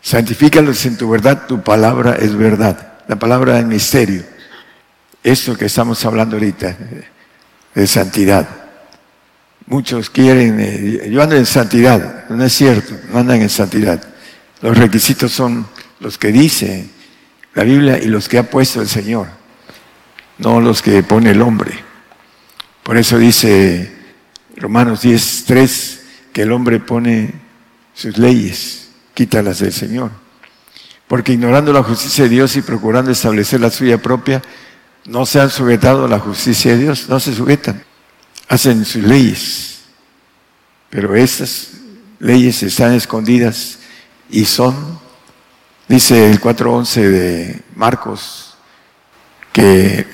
Santifícalos 0.00 0.84
en 0.86 0.96
tu 0.96 1.10
verdad, 1.10 1.46
tu 1.46 1.62
palabra 1.62 2.16
es 2.16 2.34
verdad. 2.36 2.94
La 3.08 3.16
palabra 3.16 3.54
de 3.54 3.64
misterio. 3.64 4.22
Esto 5.22 5.56
que 5.56 5.66
estamos 5.66 6.04
hablando 6.04 6.36
ahorita, 6.36 6.76
de 7.74 7.86
santidad. 7.86 8.48
Muchos 9.66 10.08
quieren, 10.08 10.56
eh, 10.60 11.10
yo 11.10 11.22
ando 11.22 11.36
en 11.36 11.44
santidad, 11.44 12.26
no 12.30 12.42
es 12.42 12.52
cierto, 12.54 12.94
no 13.12 13.18
andan 13.18 13.42
en 13.42 13.50
santidad. 13.50 14.00
Los 14.62 14.78
requisitos 14.78 15.32
son 15.32 15.66
los 16.00 16.18
que 16.18 16.32
dice 16.32 16.88
la 17.54 17.64
Biblia 17.64 17.98
y 17.98 18.06
los 18.06 18.28
que 18.28 18.38
ha 18.38 18.48
puesto 18.48 18.80
el 18.80 18.88
Señor, 18.88 19.28
no 20.38 20.60
los 20.60 20.82
que 20.82 21.02
pone 21.02 21.30
el 21.30 21.42
hombre. 21.42 21.72
Por 22.82 22.96
eso 22.96 23.18
dice 23.18 23.92
Romanos 24.56 25.02
10, 25.02 25.44
3, 25.46 26.02
que 26.32 26.42
el 26.42 26.52
hombre 26.52 26.80
pone 26.80 27.34
sus 27.94 28.16
leyes, 28.18 28.90
quítalas 29.14 29.58
del 29.58 29.72
Señor. 29.72 30.10
Porque 31.06 31.32
ignorando 31.32 31.72
la 31.72 31.82
justicia 31.82 32.24
de 32.24 32.30
Dios 32.30 32.54
y 32.56 32.62
procurando 32.62 33.10
establecer 33.10 33.60
la 33.60 33.70
suya 33.70 34.00
propia, 34.00 34.42
no 35.06 35.26
se 35.26 35.40
han 35.40 35.50
sujetado 35.50 36.04
a 36.04 36.08
la 36.08 36.18
justicia 36.18 36.72
de 36.72 36.82
Dios, 36.82 37.08
no 37.08 37.18
se 37.18 37.34
sujetan, 37.34 37.82
hacen 38.48 38.84
sus 38.84 39.02
leyes. 39.02 39.80
Pero 40.90 41.16
estas 41.16 41.72
leyes 42.18 42.62
están 42.62 42.92
escondidas 42.92 43.78
y 44.30 44.44
son 44.44 44.97
Dice 45.88 46.30
el 46.30 46.38
4.11 46.38 47.00
de 47.00 47.62
Marcos 47.74 48.58
que 49.54 50.06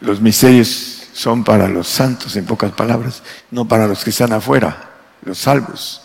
los 0.00 0.18
misterios 0.18 1.08
son 1.12 1.44
para 1.44 1.68
los 1.68 1.88
santos, 1.88 2.34
en 2.36 2.46
pocas 2.46 2.72
palabras, 2.72 3.22
no 3.50 3.68
para 3.68 3.86
los 3.86 4.02
que 4.02 4.10
están 4.10 4.32
afuera, 4.32 4.90
los 5.22 5.36
salvos. 5.36 6.00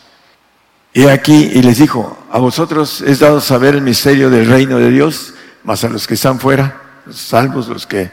Y 0.94 1.08
aquí, 1.08 1.50
y 1.54 1.62
les 1.62 1.78
dijo, 1.78 2.18
a 2.30 2.40
vosotros 2.40 3.02
es 3.02 3.20
dado 3.20 3.40
saber 3.40 3.76
el 3.76 3.82
misterio 3.82 4.30
del 4.30 4.48
reino 4.48 4.78
de 4.78 4.92
Dios, 4.92 5.34
mas 5.64 5.86
a 5.86 5.90
los 5.90 6.06
que 6.06 6.16
están 6.16 6.38
fuera, 6.38 6.82
los 7.06 7.16
salvos, 7.16 7.70
los 7.70 7.88
que 7.88 8.12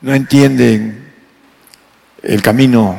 no 0.00 0.12
entienden 0.12 1.12
el 2.20 2.42
camino 2.42 2.98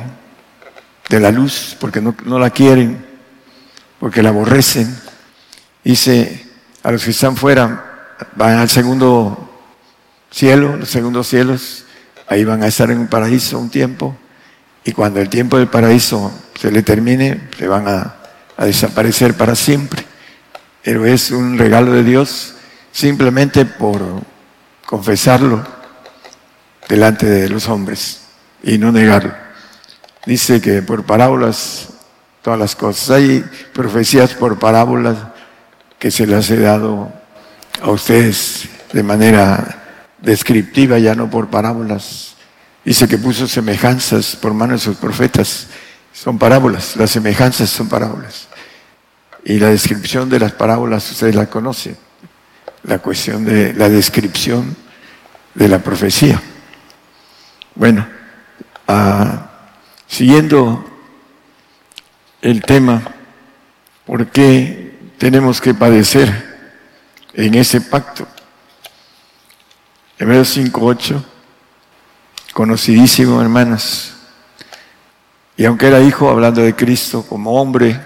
de 1.10 1.20
la 1.20 1.32
luz, 1.32 1.76
porque 1.78 2.00
no, 2.00 2.16
no 2.24 2.40
la 2.40 2.52
quieren, 2.52 3.06
porque 4.00 4.24
la 4.24 4.30
aborrecen, 4.30 4.98
dice, 5.84 6.45
a 6.86 6.92
los 6.92 7.04
que 7.04 7.10
están 7.10 7.36
fuera, 7.36 8.14
van 8.36 8.60
al 8.60 8.70
segundo 8.70 9.50
cielo, 10.30 10.76
los 10.76 10.88
segundos 10.88 11.28
cielos, 11.28 11.84
ahí 12.28 12.44
van 12.46 12.62
a 12.62 12.68
estar 12.68 12.92
en 12.92 13.00
un 13.00 13.08
paraíso 13.08 13.58
un 13.58 13.72
tiempo, 13.72 14.16
y 14.84 14.92
cuando 14.92 15.20
el 15.20 15.28
tiempo 15.28 15.58
del 15.58 15.68
paraíso 15.68 16.32
se 16.54 16.72
le 16.72 16.84
termine, 16.84 17.50
se 17.58 17.68
van 17.68 17.88
a, 17.88 18.14
a 18.56 18.66
desaparecer 18.66 19.34
para 19.34 19.56
siempre. 19.56 20.06
Pero 20.84 21.08
es 21.08 21.32
un 21.32 21.58
regalo 21.58 21.92
de 21.92 22.04
Dios 22.04 22.54
simplemente 22.92 23.66
por 23.66 24.04
confesarlo 24.86 25.66
delante 26.88 27.26
de 27.26 27.50
los 27.50 27.68
hombres 27.68 28.22
y 28.62 28.78
no 28.78 28.92
negarlo. 28.92 29.34
Dice 30.28 30.62
que 30.62 30.84
por 30.84 31.04
parábolas, 31.04 31.88
todas 32.44 32.60
las 32.60 32.76
cosas. 32.76 33.10
Hay 33.10 33.44
profecías 33.74 34.36
por 34.36 34.60
parábolas 34.60 35.18
que 36.00 36.12
se 36.12 36.28
les 36.28 36.50
he 36.50 36.60
dado 36.60 37.12
a 37.82 37.90
ustedes 37.92 38.68
de 38.92 39.04
manera 39.04 39.84
descriptiva, 40.20 41.00
ya 41.00 41.16
no 41.16 41.30
por 41.30 41.50
parábolas. 41.50 42.36
Dice 42.84 43.08
que 43.08 43.18
puso 43.18 43.48
semejanzas 43.48 44.36
por 44.36 44.54
manos 44.54 44.82
de 44.82 44.86
sus 44.86 44.98
profetas. 44.98 45.68
Son 46.14 46.38
parábolas, 46.38 46.96
las 46.96 47.12
semejanzas 47.12 47.70
son 47.70 47.90
parábolas. 47.90 48.48
Y 49.44 49.60
la 49.60 49.70
descripción 49.70 50.30
de 50.30 50.40
las 50.40 50.54
parábolas 50.54 51.10
ustedes 51.12 51.36
la 51.36 51.48
conocen. 51.48 51.98
La 52.84 53.00
cuestión 53.00 53.44
de 53.46 53.74
la 53.74 53.90
descripción 53.90 54.76
de 55.54 55.68
la 55.68 55.80
profecía. 55.80 56.42
Bueno, 57.74 58.08
ah, 58.88 59.50
siguiendo 60.08 60.86
el 62.42 62.62
tema, 62.62 63.02
¿por 64.06 64.28
qué 64.28 64.85
tenemos 65.18 65.62
que 65.62 65.74
padecer 65.74 66.56
en 67.34 67.56
ese 67.56 67.82
pacto. 67.82 68.28
Hebreos 70.18 70.58
5.8, 70.58 71.24
conocidísimo, 72.54 73.42
hermanas. 73.42 74.14
Y 75.58 75.66
aunque 75.66 75.88
era 75.88 76.02
hijo, 76.02 76.30
hablando 76.30 76.62
de 76.62 76.76
Cristo 76.76 77.26
como 77.28 77.62
hombre, 77.62 78.00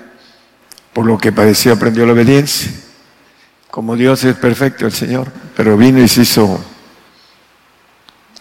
por 0.93 1.05
lo 1.05 1.17
que 1.17 1.31
padeció 1.31 1.73
aprendió 1.73 2.05
la 2.05 2.13
obediencia. 2.13 2.71
Como 3.69 3.95
Dios 3.95 4.23
es 4.23 4.35
perfecto 4.35 4.85
el 4.85 4.91
Señor, 4.91 5.31
pero 5.55 5.77
vino 5.77 5.99
y 5.99 6.07
se 6.07 6.21
hizo 6.21 6.59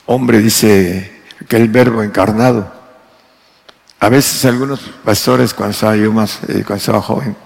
hombre, 0.07 0.39
dice 0.39 1.23
aquel 1.43 1.69
verbo 1.69 2.03
encarnado. 2.03 2.73
A 4.01 4.09
veces 4.09 4.45
algunos 4.45 4.81
pastores, 5.05 5.53
cuando 5.53 5.73
estaba 5.73 5.97
yo 5.97 6.13
más, 6.13 6.39
eh, 6.49 6.65
cuando 6.67 6.77
estaba 6.77 7.03
joven, 7.03 7.37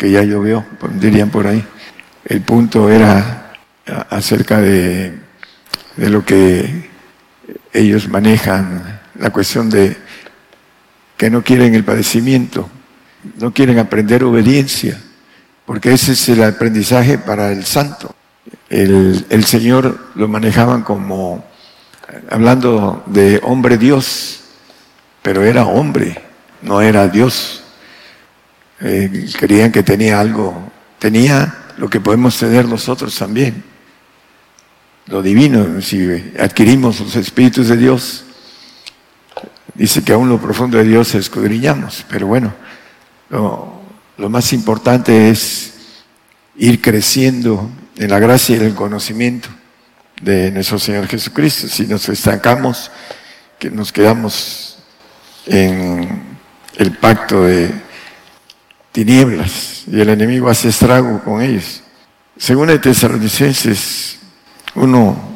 que 0.00 0.10
ya 0.10 0.22
llovió, 0.22 0.64
dirían 0.94 1.28
por 1.28 1.46
ahí. 1.46 1.62
El 2.24 2.40
punto 2.40 2.88
era 2.88 3.52
acerca 4.08 4.58
de, 4.58 5.12
de 5.94 6.08
lo 6.08 6.24
que 6.24 6.88
ellos 7.74 8.08
manejan, 8.08 8.98
la 9.16 9.28
cuestión 9.28 9.68
de 9.68 9.94
que 11.18 11.28
no 11.28 11.44
quieren 11.44 11.74
el 11.74 11.84
padecimiento, 11.84 12.70
no 13.38 13.52
quieren 13.52 13.78
aprender 13.78 14.24
obediencia, 14.24 14.98
porque 15.66 15.92
ese 15.92 16.12
es 16.12 16.30
el 16.30 16.44
aprendizaje 16.44 17.18
para 17.18 17.52
el 17.52 17.66
santo. 17.66 18.14
El, 18.70 19.26
el 19.28 19.44
Señor 19.44 20.12
lo 20.14 20.28
manejaban 20.28 20.80
como, 20.80 21.44
hablando 22.30 23.04
de 23.04 23.38
hombre 23.42 23.76
Dios, 23.76 24.44
pero 25.20 25.44
era 25.44 25.66
hombre, 25.66 26.22
no 26.62 26.80
era 26.80 27.06
Dios. 27.06 27.59
Eh, 28.80 29.26
creían 29.38 29.72
que 29.72 29.82
tenía 29.82 30.20
algo, 30.20 30.70
tenía 30.98 31.54
lo 31.76 31.88
que 31.90 32.00
podemos 32.00 32.38
tener 32.38 32.66
nosotros 32.66 33.16
también, 33.16 33.62
lo 35.06 35.22
divino, 35.22 35.80
si 35.82 36.32
adquirimos 36.38 37.00
los 37.00 37.16
espíritus 37.16 37.68
de 37.68 37.76
Dios, 37.76 38.24
dice 39.74 40.02
que 40.02 40.12
aún 40.12 40.28
lo 40.28 40.40
profundo 40.40 40.78
de 40.78 40.84
Dios 40.84 41.14
escudriñamos, 41.14 42.04
pero 42.08 42.26
bueno, 42.26 42.54
lo, 43.28 43.80
lo 44.16 44.30
más 44.30 44.52
importante 44.52 45.30
es 45.30 45.72
ir 46.56 46.80
creciendo 46.80 47.70
en 47.96 48.10
la 48.10 48.18
gracia 48.18 48.56
y 48.56 48.60
en 48.60 48.66
el 48.66 48.74
conocimiento 48.74 49.48
de 50.20 50.50
nuestro 50.50 50.78
Señor 50.78 51.06
Jesucristo. 51.06 51.68
Si 51.68 51.86
nos 51.86 52.08
estancamos, 52.08 52.90
que 53.58 53.70
nos 53.70 53.92
quedamos 53.92 54.78
en 55.46 56.22
el 56.76 56.92
pacto 56.96 57.44
de 57.44 57.89
tinieblas 58.92 59.84
y 59.86 60.00
el 60.00 60.08
enemigo 60.08 60.48
hace 60.48 60.68
estrago 60.68 61.22
con 61.22 61.42
ellos. 61.42 61.82
Según 62.36 62.70
el 62.70 62.80
Tesalonicenses 62.80 64.18
1, 64.74 65.30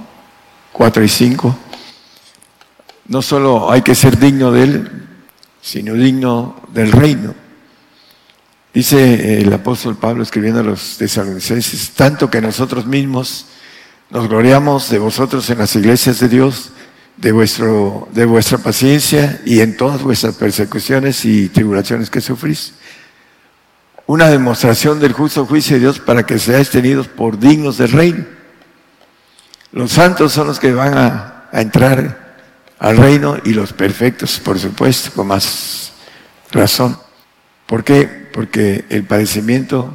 4 0.73 1.05
y 1.05 1.09
5. 1.09 1.59
No 3.07 3.23
solo 3.23 3.71
hay 3.71 3.83
que 3.83 3.95
ser 3.95 4.19
digno 4.19 4.51
de 4.51 4.63
Él, 4.63 5.07
sino 5.61 5.95
digno 5.95 6.61
del 6.73 6.93
reino. 6.93 7.35
Dice 8.73 9.41
el 9.41 9.53
apóstol 9.53 9.97
Pablo 9.97 10.23
escribiendo 10.23 10.61
a 10.61 10.65
los 10.65 10.97
tesalonicenses, 10.99 11.91
tanto 11.91 12.29
que 12.29 12.41
nosotros 12.41 12.87
mismos 12.87 13.47
nos 14.11 14.29
gloriamos 14.29 14.91
de 14.91 14.99
vosotros 14.99 15.49
en 15.51 15.59
las 15.59 15.77
iglesias 15.77 16.19
de 16.19 16.29
Dios, 16.29 16.73
de, 17.17 17.31
vuestro, 17.31 18.09
de 18.13 18.25
vuestra 18.25 18.59
paciencia 18.59 19.41
y 19.45 19.61
en 19.61 19.77
todas 19.77 20.03
vuestras 20.03 20.35
persecuciones 20.35 21.25
y 21.25 21.51
tribulaciones 21.51 22.11
que 22.11 22.21
sufrís. 22.21 22.75
Una 24.07 24.29
demostración 24.29 25.01
del 25.01 25.15
justo 25.15 25.47
juicio 25.47 25.77
de 25.77 25.81
Dios 25.81 25.99
para 25.99 26.27
que 26.27 26.39
seáis 26.39 26.69
tenidos 26.69 27.09
por 27.09 27.39
dignos 27.39 27.79
del 27.79 27.93
reino. 27.93 28.25
Los 29.73 29.93
santos 29.93 30.33
son 30.33 30.47
los 30.47 30.61
que 30.61 30.73
van 30.73 30.97
a, 30.97 31.31
entrar 31.53 32.37
al 32.79 32.97
reino 32.97 33.39
y 33.45 33.53
los 33.53 33.73
perfectos, 33.73 34.41
por 34.41 34.59
supuesto, 34.59 35.11
con 35.15 35.29
más 35.29 35.93
razón. 36.51 36.99
¿Por 37.67 37.85
qué? 37.85 38.29
Porque 38.33 38.85
el 38.91 39.05
padecimiento 39.05 39.95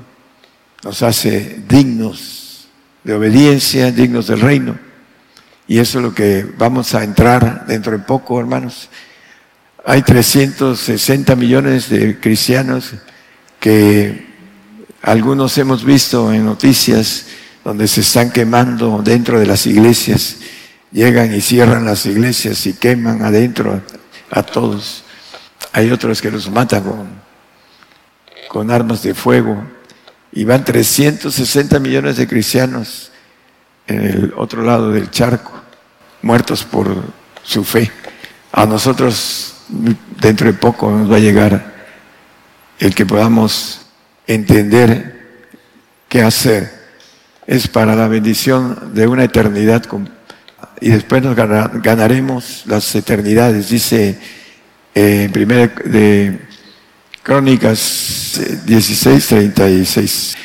nos 0.84 1.04
hace 1.04 1.62
dignos 1.67 2.69
de 3.04 3.13
obediencia, 3.13 3.91
dignos 3.91 4.28
del 4.28 4.39
reino. 4.39 4.80
Y 5.67 5.78
eso 5.80 6.00
es 6.00 6.04
lo 6.04 6.15
que 6.15 6.48
vamos 6.58 6.95
a 6.95 7.04
entrar 7.04 7.67
dentro 7.67 7.91
de 7.91 8.00
poco, 8.00 8.39
hermanos. 8.39 8.89
Hay 9.86 10.02
360 10.02 11.36
millones 11.36 11.89
de 11.89 12.19
cristianos 12.19 12.93
que 13.60 14.28
algunos 15.02 15.58
hemos 15.58 15.84
visto 15.84 16.32
en 16.34 16.45
noticias 16.45 17.26
donde 17.63 17.88
se 17.88 18.02
están 18.02 18.32
quemando 18.32 19.02
dentro 19.04 19.39
de 19.39 19.45
las 19.45 19.65
iglesias. 19.65 20.38
Llegan 20.91 21.34
y 21.34 21.41
cierran 21.41 21.86
las 21.86 22.06
iglesias 22.06 22.65
y 22.65 22.74
queman 22.74 23.22
adentro 23.22 23.82
a 24.32 24.43
todos. 24.43 25.04
Hay 25.74 25.91
otros 25.91 26.22
que 26.22 26.32
los 26.32 26.50
matan 26.50 26.84
con, 26.84 27.08
con 28.48 28.72
armas 28.72 29.04
de 29.04 29.13
fuego. 29.13 29.63
Y 30.32 30.45
van 30.45 30.63
360 30.63 31.80
millones 31.80 32.17
de 32.17 32.28
cristianos 32.28 33.12
en 33.88 34.02
el 34.02 34.34
otro 34.38 34.63
lado 34.63 34.91
del 34.91 35.10
charco, 35.10 35.52
muertos 36.22 36.63
por 36.63 37.04
su 37.41 37.63
fe. 37.63 37.91
A 38.52 38.65
nosotros 38.65 39.56
dentro 40.22 40.48
de 40.48 40.54
poco 40.54 40.91
nos 40.91 41.12
va 41.12 41.15
a 41.15 41.19
llegar 41.19 41.79
el 42.80 42.96
que 42.96 43.06
podamos 43.06 43.82
entender 44.26 45.20
qué 46.08 46.22
hacer. 46.22 46.80
Es 47.46 47.68
para 47.68 47.96
la 47.96 48.08
bendición 48.08 48.94
de 48.94 49.08
una 49.08 49.24
eternidad 49.24 49.84
y 50.82 50.89
después 50.89 51.22
nos 51.24 51.36
ganaremos 51.36 52.63
las 52.65 52.94
eternidades. 52.96 53.70
Dice 53.70 54.18
eh, 54.96 55.24
en 55.26 55.32
primera 55.32 55.68
de 55.68 56.39
Crónicas 57.24 58.39
16, 58.65 59.28
36. 59.28 60.38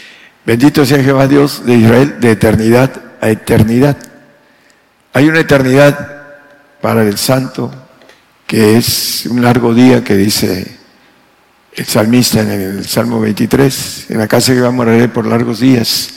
Bendito 0.44 0.84
sea 0.84 1.02
Jehová 1.02 1.28
Dios 1.28 1.64
de 1.64 1.76
Israel 1.76 2.16
de 2.20 2.32
eternidad 2.32 2.90
a 3.20 3.30
eternidad. 3.30 3.96
Hay 5.12 5.28
una 5.28 5.40
eternidad 5.40 6.24
para 6.80 7.02
el 7.02 7.16
santo 7.16 7.72
que 8.46 8.76
es 8.76 9.26
un 9.26 9.42
largo 9.42 9.72
día 9.72 10.02
que 10.02 10.16
dice 10.16 10.83
el 11.76 11.86
salmista 11.86 12.40
en 12.40 12.50
el 12.50 12.86
Salmo 12.86 13.20
23, 13.20 14.06
en 14.10 14.18
la 14.18 14.28
casa 14.28 14.54
que 14.54 14.60
va 14.60 14.68
a 14.68 14.72
morar 14.72 15.12
por 15.12 15.26
largos 15.26 15.60
días. 15.60 16.10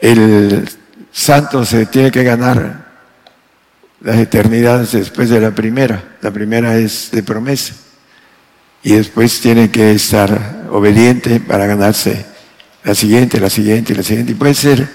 El 0.00 0.68
santo 1.12 1.64
se 1.64 1.86
tiene 1.86 2.10
que 2.10 2.24
ganar 2.24 2.88
las 4.00 4.16
eternidades 4.16 4.92
después 4.92 5.30
de 5.30 5.40
la 5.40 5.52
primera. 5.52 6.16
La 6.20 6.30
primera 6.30 6.76
es 6.76 7.10
de 7.12 7.22
promesa 7.22 7.74
y 8.82 8.92
después 8.92 9.40
tiene 9.40 9.70
que 9.70 9.92
estar 9.92 10.66
obediente 10.70 11.40
para 11.40 11.66
ganarse 11.66 12.26
la 12.84 12.94
siguiente, 12.94 13.40
la 13.40 13.50
siguiente 13.50 13.94
la 13.94 14.02
siguiente. 14.02 14.32
Y 14.32 14.36
puede 14.36 14.54
ser 14.54 14.88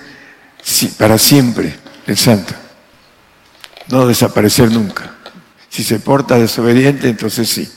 para 0.97 1.17
siempre 1.17 1.73
el 2.07 2.17
santo, 2.17 2.53
no 3.89 4.07
desaparecer 4.07 4.71
nunca. 4.71 5.11
Si 5.69 5.83
se 5.83 5.99
porta 5.99 6.37
desobediente, 6.37 7.09
entonces 7.09 7.49
sí. 7.49 7.69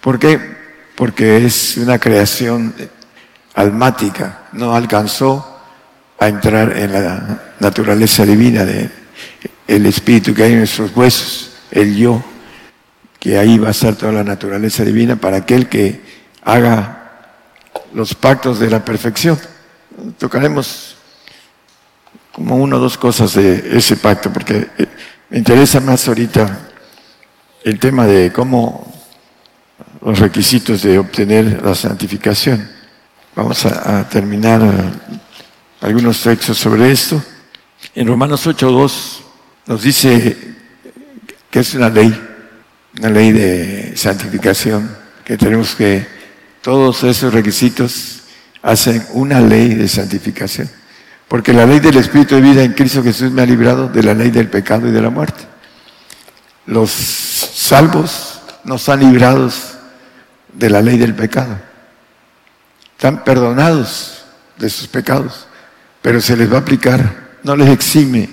¿Por 0.00 0.18
qué? 0.18 0.65
Porque 0.96 1.44
es 1.44 1.76
una 1.76 1.98
creación 1.98 2.74
almática, 3.54 4.48
no 4.52 4.74
alcanzó 4.74 5.60
a 6.18 6.28
entrar 6.28 6.76
en 6.76 6.92
la 6.92 7.40
naturaleza 7.60 8.24
divina 8.24 8.64
de 8.64 8.90
el 9.66 9.86
espíritu 9.86 10.34
que 10.34 10.44
hay 10.44 10.52
en 10.52 10.58
nuestros 10.58 10.94
huesos, 10.96 11.52
el 11.70 11.96
yo 11.96 12.22
que 13.18 13.38
ahí 13.38 13.58
va 13.58 13.68
a 13.68 13.70
estar 13.72 13.96
toda 13.96 14.12
la 14.12 14.24
naturaleza 14.24 14.84
divina 14.84 15.16
para 15.16 15.38
aquel 15.38 15.68
que 15.68 16.00
haga 16.42 17.32
los 17.92 18.14
pactos 18.14 18.60
de 18.60 18.70
la 18.70 18.84
perfección. 18.84 19.38
Tocaremos 20.18 20.96
como 22.32 22.56
una 22.56 22.76
o 22.76 22.78
dos 22.78 22.96
cosas 22.96 23.34
de 23.34 23.76
ese 23.76 23.96
pacto, 23.96 24.32
porque 24.32 24.68
me 25.30 25.38
interesa 25.38 25.80
más 25.80 26.06
ahorita 26.06 26.68
el 27.64 27.80
tema 27.80 28.06
de 28.06 28.30
cómo 28.30 28.85
los 30.06 30.20
requisitos 30.20 30.82
de 30.82 31.00
obtener 31.00 31.60
la 31.64 31.74
santificación. 31.74 32.70
Vamos 33.34 33.66
a, 33.66 34.08
terminar 34.08 34.62
algunos 35.80 36.22
textos 36.22 36.56
sobre 36.56 36.92
esto. 36.92 37.20
En 37.92 38.06
Romanos 38.06 38.46
8.2 38.46 38.92
nos 39.66 39.82
dice 39.82 40.54
que 41.50 41.58
es 41.58 41.74
una 41.74 41.88
ley 41.88 42.16
una 43.00 43.10
ley 43.10 43.32
de 43.32 43.96
santificación, 43.96 44.88
que 45.24 45.36
tenemos 45.36 45.74
que, 45.74 46.06
todos 46.62 47.02
esos 47.02 47.34
requisitos 47.34 48.20
hacen 48.62 49.04
una 49.12 49.40
ley 49.40 49.74
de 49.74 49.88
santificación. 49.88 50.70
Porque 51.26 51.52
la 51.52 51.66
ley 51.66 51.80
del 51.80 51.96
Espíritu 51.96 52.36
de 52.36 52.40
vida 52.40 52.62
en 52.62 52.74
Cristo 52.74 53.02
Jesús 53.02 53.32
me 53.32 53.42
ha 53.42 53.46
librado 53.46 53.88
de 53.88 54.04
la 54.04 54.14
ley 54.14 54.30
del 54.30 54.48
pecado 54.48 54.88
y 54.88 54.92
de 54.92 55.02
la 55.02 55.10
muerte. 55.10 55.42
Los 56.64 56.90
salvos 56.90 58.40
no 58.64 58.76
están 58.76 59.00
librados 59.00 59.75
de 60.58 60.70
la 60.70 60.82
ley 60.82 60.98
del 60.98 61.14
pecado. 61.14 61.58
Están 62.96 63.24
perdonados 63.24 64.24
de 64.58 64.70
sus 64.70 64.88
pecados, 64.88 65.46
pero 66.00 66.20
se 66.20 66.36
les 66.36 66.50
va 66.50 66.56
a 66.56 66.60
aplicar, 66.60 67.38
no 67.42 67.56
les 67.56 67.68
exime 67.68 68.28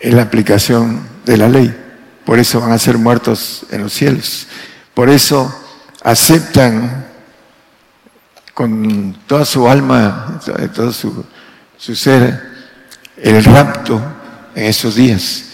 en 0.00 0.16
la 0.16 0.22
aplicación 0.22 1.00
de 1.24 1.36
la 1.36 1.48
ley. 1.48 1.76
Por 2.24 2.38
eso 2.38 2.60
van 2.60 2.72
a 2.72 2.78
ser 2.78 2.98
muertos 2.98 3.66
en 3.70 3.82
los 3.82 3.92
cielos. 3.92 4.46
Por 4.94 5.08
eso 5.10 5.52
aceptan 6.04 7.06
con 8.54 9.16
toda 9.26 9.44
su 9.44 9.68
alma, 9.68 10.40
todo 10.74 10.92
su, 10.92 11.24
ser, 11.78 12.42
el 13.16 13.42
rapto 13.42 14.00
en 14.54 14.66
esos 14.66 14.94
días. 14.94 15.46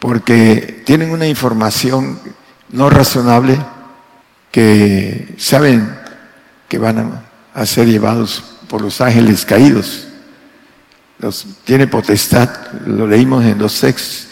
Porque 0.00 0.82
tienen 0.84 1.10
una 1.10 1.28
información 1.28 2.18
no 2.70 2.90
razonable 2.90 3.58
que 4.54 5.34
saben 5.36 5.98
que 6.68 6.78
van 6.78 7.20
a, 7.52 7.66
ser 7.66 7.88
llevados 7.88 8.44
por 8.68 8.80
los 8.80 9.00
ángeles 9.00 9.44
caídos. 9.44 10.06
Los, 11.18 11.44
tiene 11.64 11.88
potestad, 11.88 12.48
lo 12.86 13.08
leímos 13.08 13.44
en 13.44 13.58
los 13.58 13.80
textos 13.80 14.28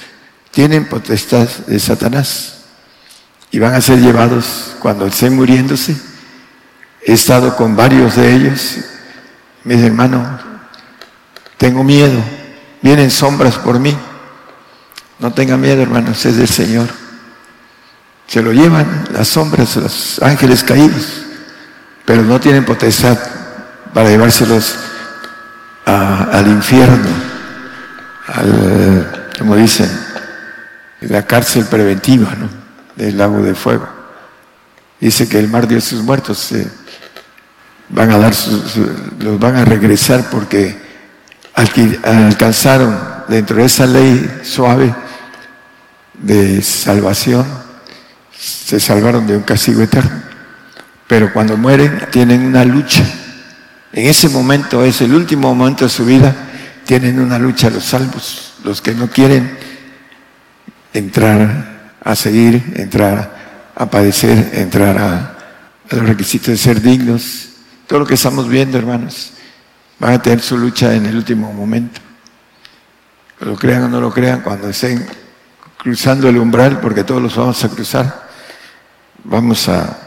tienen 0.53 0.85
potestad 0.85 1.49
de 1.67 1.79
Satanás 1.81 2.59
y 3.51 3.59
van 3.59 3.75
a 3.75 3.81
ser 3.81 3.99
llevados 3.99 4.77
cuando 4.79 5.07
estén 5.07 5.35
muriéndose. 5.35 5.97
He 7.05 7.15
estado 7.15 7.57
con 7.57 7.75
varios 7.75 8.17
de 8.17 8.35
ellos. 8.35 8.77
Mis 9.65 9.79
hermanos, 9.79 10.41
tengo 11.57 11.83
miedo. 11.83 12.23
Vienen 12.83 13.11
sombras 13.11 13.57
por 13.57 13.81
mí. 13.81 13.97
No 15.19 15.33
tenga 15.33 15.57
miedo, 15.57 15.83
hermanos, 15.83 16.25
es 16.27 16.37
del 16.37 16.49
Señor. 16.49 17.02
Se 18.27 18.43
lo 18.43 18.53
llevan 18.53 19.05
las 19.13 19.29
sombras, 19.29 19.77
los 19.77 20.23
ángeles 20.23 20.65
caídos, 20.65 21.23
pero 22.05 22.23
no 22.23 22.41
tienen 22.41 22.65
potestad 22.65 23.19
para 23.93 24.09
llevárselos 24.09 24.75
al 25.85 26.47
infierno, 26.47 27.09
al, 28.29 29.31
como 29.39 29.57
dicen, 29.57 29.91
la 31.01 31.27
cárcel 31.27 31.65
preventiva 31.67 32.35
¿no? 32.35 32.49
del 32.97 33.19
lago 33.19 33.43
de 33.43 33.55
fuego. 33.55 33.89
Dice 35.01 35.29
que 35.29 35.39
el 35.39 35.49
mar 35.49 35.67
dio 35.67 35.81
sus 35.81 36.03
muertos, 36.03 36.55
van 37.89 38.11
a 38.11 38.19
dar 38.19 38.33
los 39.19 39.39
van 39.39 39.57
a 39.57 39.65
regresar 39.65 40.31
porque 40.31 40.81
alcanzaron 41.55 42.99
dentro 43.29 43.57
de 43.57 43.65
esa 43.65 43.87
ley 43.87 44.41
suave 44.45 44.95
de 46.15 46.63
salvación, 46.63 47.45
se 48.43 48.81
salvaron 48.81 49.27
de 49.27 49.37
un 49.37 49.43
castigo 49.43 49.83
eterno. 49.83 50.23
Pero 51.07 51.33
cuando 51.33 51.57
mueren 51.57 52.07
tienen 52.11 52.43
una 52.43 52.65
lucha. 52.65 53.05
En 53.93 54.07
ese 54.07 54.29
momento 54.29 54.85
es 54.85 55.01
el 55.01 55.15
último 55.15 55.55
momento 55.55 55.85
de 55.85 55.91
su 55.91 56.05
vida 56.05 56.35
tienen 56.85 57.21
una 57.21 57.39
lucha 57.39 57.71
los 57.71 57.85
salvos, 57.85 58.55
los 58.65 58.81
que 58.81 58.95
no 58.95 59.09
quieren 59.09 59.57
entrar 60.93 61.95
a 62.03 62.17
seguir, 62.17 62.75
entrar 62.77 63.71
a 63.75 63.91
padecer, 63.91 64.51
entrar 64.55 64.99
a, 64.99 65.39
los 65.91 66.09
requisitos 66.09 66.49
de 66.49 66.57
ser 66.57 66.81
dignos. 66.81 67.51
Todo 67.87 68.01
lo 68.01 68.07
que 68.07 68.15
estamos 68.15 68.49
viendo, 68.49 68.79
hermanos, 68.79 69.33
van 69.99 70.15
a 70.15 70.23
tener 70.23 70.41
su 70.41 70.57
lucha 70.59 70.95
en 70.95 71.07
el 71.07 71.17
último 71.17 71.53
momento. 71.53 72.01
Lo 73.41 73.57
crean 73.57 73.85
o 73.85 73.89
no 73.89 74.01
lo 74.01 74.13
crean, 74.13 74.41
cuando 74.41 74.69
estén 74.69 75.07
cruzando 75.79 76.29
el 76.29 76.39
umbral, 76.39 76.81
porque 76.81 77.05
todos 77.05 77.21
los 77.21 77.37
vamos 77.37 77.63
a 77.65 77.69
cruzar, 77.69 78.22
vamos 79.25 79.69
a, 79.69 79.99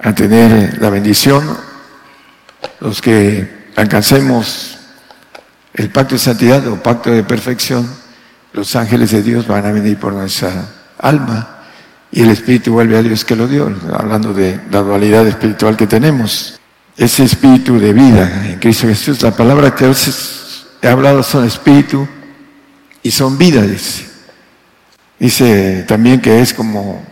a 0.00 0.14
tener 0.14 0.80
la 0.80 0.90
bendición, 0.90 1.44
los 2.80 3.00
que 3.00 3.70
alcancemos 3.76 4.78
el 5.74 5.90
pacto 5.90 6.14
de 6.14 6.20
santidad 6.20 6.66
o 6.68 6.82
pacto 6.82 7.10
de 7.10 7.24
perfección, 7.24 7.88
los 8.52 8.76
ángeles 8.76 9.10
de 9.10 9.22
Dios 9.22 9.46
van 9.46 9.66
a 9.66 9.72
venir 9.72 9.98
por 9.98 10.12
nuestra 10.12 10.66
alma 10.98 11.54
y 12.12 12.22
el 12.22 12.30
Espíritu 12.30 12.72
vuelve 12.72 12.96
a 12.96 13.02
Dios 13.02 13.24
que 13.24 13.34
lo 13.34 13.48
dio, 13.48 13.74
hablando 13.92 14.32
de 14.32 14.60
la 14.70 14.82
dualidad 14.82 15.26
espiritual 15.26 15.76
que 15.76 15.88
tenemos. 15.88 16.60
Ese 16.96 17.24
espíritu 17.24 17.80
de 17.80 17.92
vida 17.92 18.46
en 18.46 18.60
Cristo 18.60 18.86
Jesús, 18.86 19.20
la 19.22 19.32
palabra 19.32 19.74
que 19.74 19.84
veces 19.84 20.66
he 20.80 20.86
hablado 20.86 21.24
son 21.24 21.44
espíritu 21.44 22.06
y 23.02 23.10
son 23.10 23.36
vida, 23.36 23.62
dice. 23.62 24.08
Dice 25.18 25.84
también 25.88 26.20
que 26.20 26.40
es 26.40 26.54
como, 26.54 27.04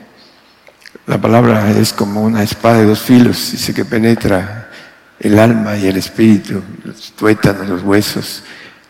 la 1.06 1.20
palabra 1.20 1.70
es 1.70 1.92
como 1.92 2.22
una 2.22 2.42
espada 2.42 2.78
de 2.78 2.86
dos 2.86 3.00
filos, 3.00 3.52
dice 3.52 3.74
que 3.74 3.84
penetra 3.84 4.70
el 5.18 5.38
alma 5.38 5.76
y 5.76 5.86
el 5.86 5.96
espíritu, 5.96 6.62
los 6.84 7.12
tuétanos, 7.12 7.68
los 7.68 7.82
huesos, 7.82 8.42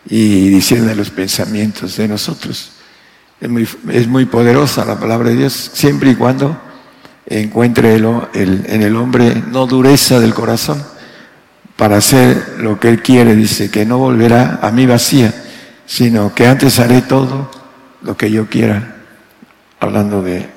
y 0.05 0.49
diciendo 0.49 0.93
los 0.95 1.09
pensamientos 1.09 1.97
de 1.97 2.07
nosotros. 2.07 2.71
Es 3.41 3.49
muy, 3.49 3.67
es 3.89 4.07
muy, 4.07 4.25
poderosa 4.25 4.85
la 4.85 4.99
palabra 4.99 5.29
de 5.29 5.37
Dios, 5.37 5.71
siempre 5.73 6.11
y 6.11 6.15
cuando 6.15 6.59
encuentre 7.25 7.95
en 7.95 8.81
el 8.81 8.95
hombre 8.95 9.43
no 9.51 9.65
dureza 9.65 10.19
del 10.19 10.33
corazón 10.33 10.83
para 11.77 11.97
hacer 11.97 12.57
lo 12.59 12.79
que 12.79 12.89
él 12.89 13.01
quiere. 13.01 13.35
Dice 13.35 13.69
que 13.69 13.85
no 13.85 13.97
volverá 13.97 14.59
a 14.61 14.71
mí 14.71 14.85
vacía, 14.85 15.33
sino 15.85 16.33
que 16.33 16.47
antes 16.47 16.79
haré 16.79 17.01
todo 17.01 17.49
lo 18.01 18.15
que 18.15 18.29
yo 18.31 18.47
quiera, 18.47 18.95
hablando 19.79 20.21
de 20.21 20.52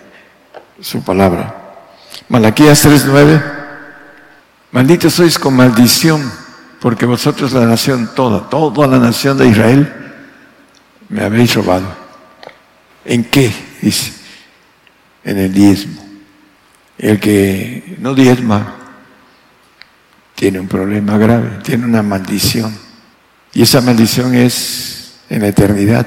su 0.81 1.03
palabra. 1.03 1.55
Malaquías 2.29 2.85
3:9, 2.85 3.43
malditos 4.73 5.15
sois 5.15 5.39
con 5.39 5.55
maldición 5.55 6.21
porque 6.81 7.07
vosotros 7.07 7.53
la 7.53 7.67
nación 7.67 8.11
toda, 8.15 8.49
toda 8.49 8.87
la 8.87 8.99
nación 8.99 9.39
de 9.39 9.49
Israel, 9.49 9.93
me 11.09 11.23
habéis 11.23 11.55
robado. 11.55 11.87
¿En 13.05 13.25
qué? 13.25 13.53
Dice, 13.81 14.12
en 15.25 15.39
el 15.39 15.53
diezmo. 15.53 16.03
El 16.99 17.21
que 17.21 17.97
no 17.99 18.15
diezma 18.15 18.75
tiene 20.35 20.61
un 20.61 20.69
problema 20.69 21.19
grave, 21.19 21.59
tiene 21.62 21.85
una 21.85 22.03
maldición. 22.03 22.77
Y 23.53 23.62
esa 23.62 23.81
maldición 23.81 24.35
es 24.35 25.19
en 25.29 25.43
la 25.43 25.49
eternidad, 25.49 26.07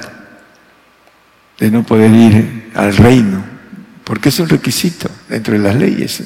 de 1.58 1.72
no 1.72 1.84
poder 1.84 2.12
ir 2.12 2.72
al 2.76 2.96
reino, 2.96 3.44
porque 4.10 4.30
es 4.30 4.40
un 4.40 4.50
requisito 4.50 5.08
dentro 5.30 5.54
de 5.54 5.60
las 5.60 5.76
leyes. 5.76 6.24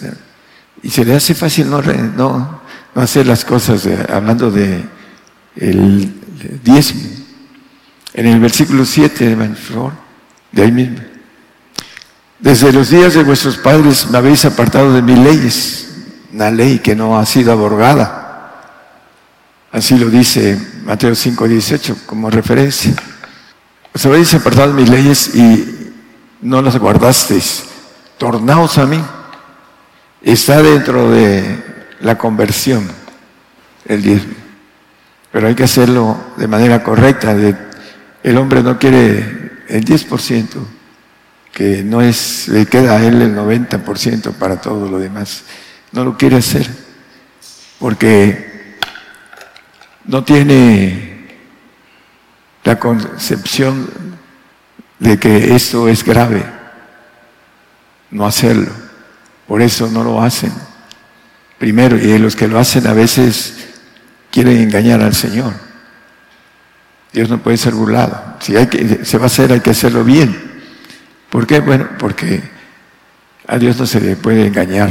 Y 0.82 0.90
se 0.90 1.04
le 1.04 1.16
hace 1.16 1.36
fácil 1.36 1.70
no, 1.70 1.82
no, 1.82 2.62
no 2.96 3.02
hacer 3.02 3.28
las 3.28 3.44
cosas 3.44 3.86
hablando 4.08 4.50
de 4.50 4.86
el 5.58 6.14
diezmo. 6.64 7.02
En 8.14 8.28
el 8.28 8.40
versículo 8.40 8.86
7, 8.86 9.36
por 9.36 9.56
favor, 9.58 9.92
de 10.54 10.62
ahí 10.64 10.72
mismo. 10.72 11.00
Desde 12.40 12.72
los 12.72 12.90
días 12.90 13.16
de 13.16 13.24
vuestros 13.24 13.58
padres 13.58 14.10
me 14.10 14.18
habéis 14.18 14.46
apartado 14.46 14.94
de 14.94 15.02
mis 15.02 15.20
leyes, 15.20 15.88
una 16.32 16.52
ley 16.52 16.80
que 16.80 16.96
no 16.96 17.20
ha 17.20 17.26
sido 17.26 17.52
abrogada. 17.52 18.62
Así 19.74 19.98
lo 19.98 20.10
dice 20.10 20.58
Mateo 20.86 21.14
5, 21.14 21.50
18 21.50 21.98
como 22.06 22.30
referencia. 22.30 22.94
Os 23.94 24.06
habéis 24.06 24.34
apartado 24.34 24.74
de 24.74 24.82
mis 24.82 24.90
leyes 24.90 25.36
y 25.36 25.92
no 26.42 26.62
las 26.62 26.78
guardasteis. 26.78 27.73
Tornaos 28.24 28.78
a 28.78 28.86
mí. 28.86 29.04
Está 30.22 30.62
dentro 30.62 31.12
de 31.12 31.62
la 32.00 32.18
conversión, 32.18 32.90
el 33.84 34.02
diezmo. 34.02 34.36
Pero 35.30 35.48
hay 35.48 35.56
que 35.56 35.66
hacerlo 35.66 36.16
de 36.38 36.48
manera 36.48 36.82
correcta. 36.82 37.36
el 38.24 38.38
hombre 38.38 38.64
no 38.64 38.80
quiere 38.80 39.66
el 39.68 39.84
10%, 39.84 40.48
que 41.52 41.84
no 41.84 42.02
es, 42.02 42.48
le 42.48 42.66
queda 42.66 42.94
a 42.94 43.04
él 43.04 43.22
el 43.22 43.36
90% 43.36 44.32
para 44.36 44.56
todo 44.62 44.90
lo 44.90 45.00
demás. 45.00 45.44
No 45.92 46.06
lo 46.06 46.18
quiere 46.18 46.38
hacer 46.38 46.66
porque 47.78 48.78
no 50.06 50.24
tiene 50.24 51.28
la 52.64 52.80
concepción 52.80 53.90
de 55.00 55.20
que 55.20 55.54
esto 55.54 55.90
es 55.90 56.06
grave, 56.06 56.53
no 58.14 58.26
hacerlo. 58.26 58.72
Por 59.48 59.62
eso 59.62 59.90
no 59.90 60.04
lo 60.04 60.22
hacen 60.22 60.52
primero 61.64 61.96
y 61.98 62.18
los 62.18 62.36
que 62.36 62.48
lo 62.50 62.60
hacen 62.60 62.88
a 62.88 62.94
veces 62.94 63.54
quieren 64.30 64.58
engañar 64.58 65.02
al 65.02 65.16
Señor. 65.16 65.54
Dios 67.14 67.30
no 67.30 67.38
puede 67.38 67.56
ser 67.56 67.74
burlado. 67.74 68.36
Si 68.42 68.58
hay 68.58 68.68
que, 68.68 69.06
se 69.06 69.18
va 69.18 69.24
a 69.24 69.28
hacer, 69.28 69.50
hay 69.54 69.62
que 69.62 69.70
hacerlo 69.70 70.04
bien. 70.04 70.36
¿Por 71.30 71.48
qué? 71.48 71.62
Bueno, 71.62 71.88
porque 71.98 72.44
a 73.48 73.58
Dios 73.58 73.80
no 73.80 73.86
se 73.86 74.02
le 74.02 74.18
puede 74.18 74.48
engañar. 74.48 74.90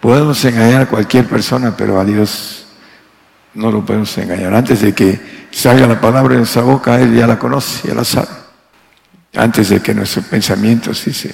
Podemos 0.00 0.44
engañar 0.44 0.82
a 0.82 0.86
cualquier 0.86 1.26
persona, 1.26 1.76
pero 1.76 2.00
a 2.00 2.04
Dios 2.04 2.66
no 3.54 3.70
lo 3.70 3.84
podemos 3.84 4.18
engañar. 4.18 4.52
Antes 4.54 4.80
de 4.80 4.92
que 4.92 5.46
salga 5.52 5.86
la 5.86 6.00
palabra 6.00 6.32
de 6.32 6.38
nuestra 6.38 6.62
boca, 6.62 7.00
Él 7.00 7.14
ya 7.14 7.28
la 7.28 7.38
conoce, 7.38 7.86
ya 7.86 7.94
la 7.94 8.04
sabe. 8.04 8.30
Antes 9.36 9.68
de 9.68 9.80
que 9.80 9.94
nuestros 9.94 10.24
pensamientos, 10.24 11.04
dice, 11.04 11.32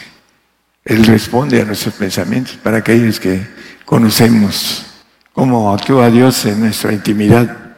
Él 0.89 1.05
responde 1.05 1.61
a 1.61 1.67
nuestros 1.67 1.95
pensamientos 1.95 2.57
para 2.63 2.79
aquellos 2.79 3.21
que 3.21 3.47
conocemos 3.85 4.87
cómo 5.35 5.71
actúa 5.71 6.09
Dios 6.09 6.47
en 6.47 6.61
nuestra 6.61 6.95
intimidad 6.95 7.75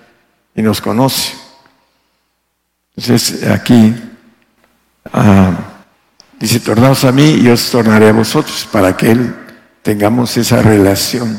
y 0.55 0.62
nos 0.62 0.81
conoce. 0.81 1.35
Entonces 2.96 3.44
aquí 3.49 3.96
ah, 5.12 5.59
dice, 6.38 6.61
tornaos 6.61 7.05
a 7.05 7.11
mí 7.11 7.33
y 7.42 7.49
os 7.49 7.68
tornaré 7.73 8.11
a 8.11 8.12
vosotros 8.12 8.68
para 8.70 8.96
que 8.96 9.11
Él 9.11 9.35
tengamos 9.83 10.37
esa 10.37 10.62
relación, 10.62 11.37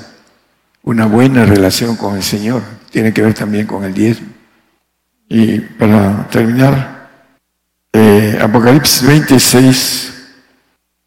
una 0.83 1.05
buena 1.05 1.45
relación 1.45 1.95
con 1.95 2.17
el 2.17 2.23
Señor. 2.23 2.63
Tiene 2.89 3.13
que 3.13 3.21
ver 3.21 3.33
también 3.33 3.65
con 3.65 3.85
el 3.85 3.93
diezmo. 3.93 4.27
Y 5.29 5.61
para 5.61 6.27
terminar, 6.27 7.09
eh, 7.93 8.37
Apocalipsis 8.41 9.07
26, 9.07 10.10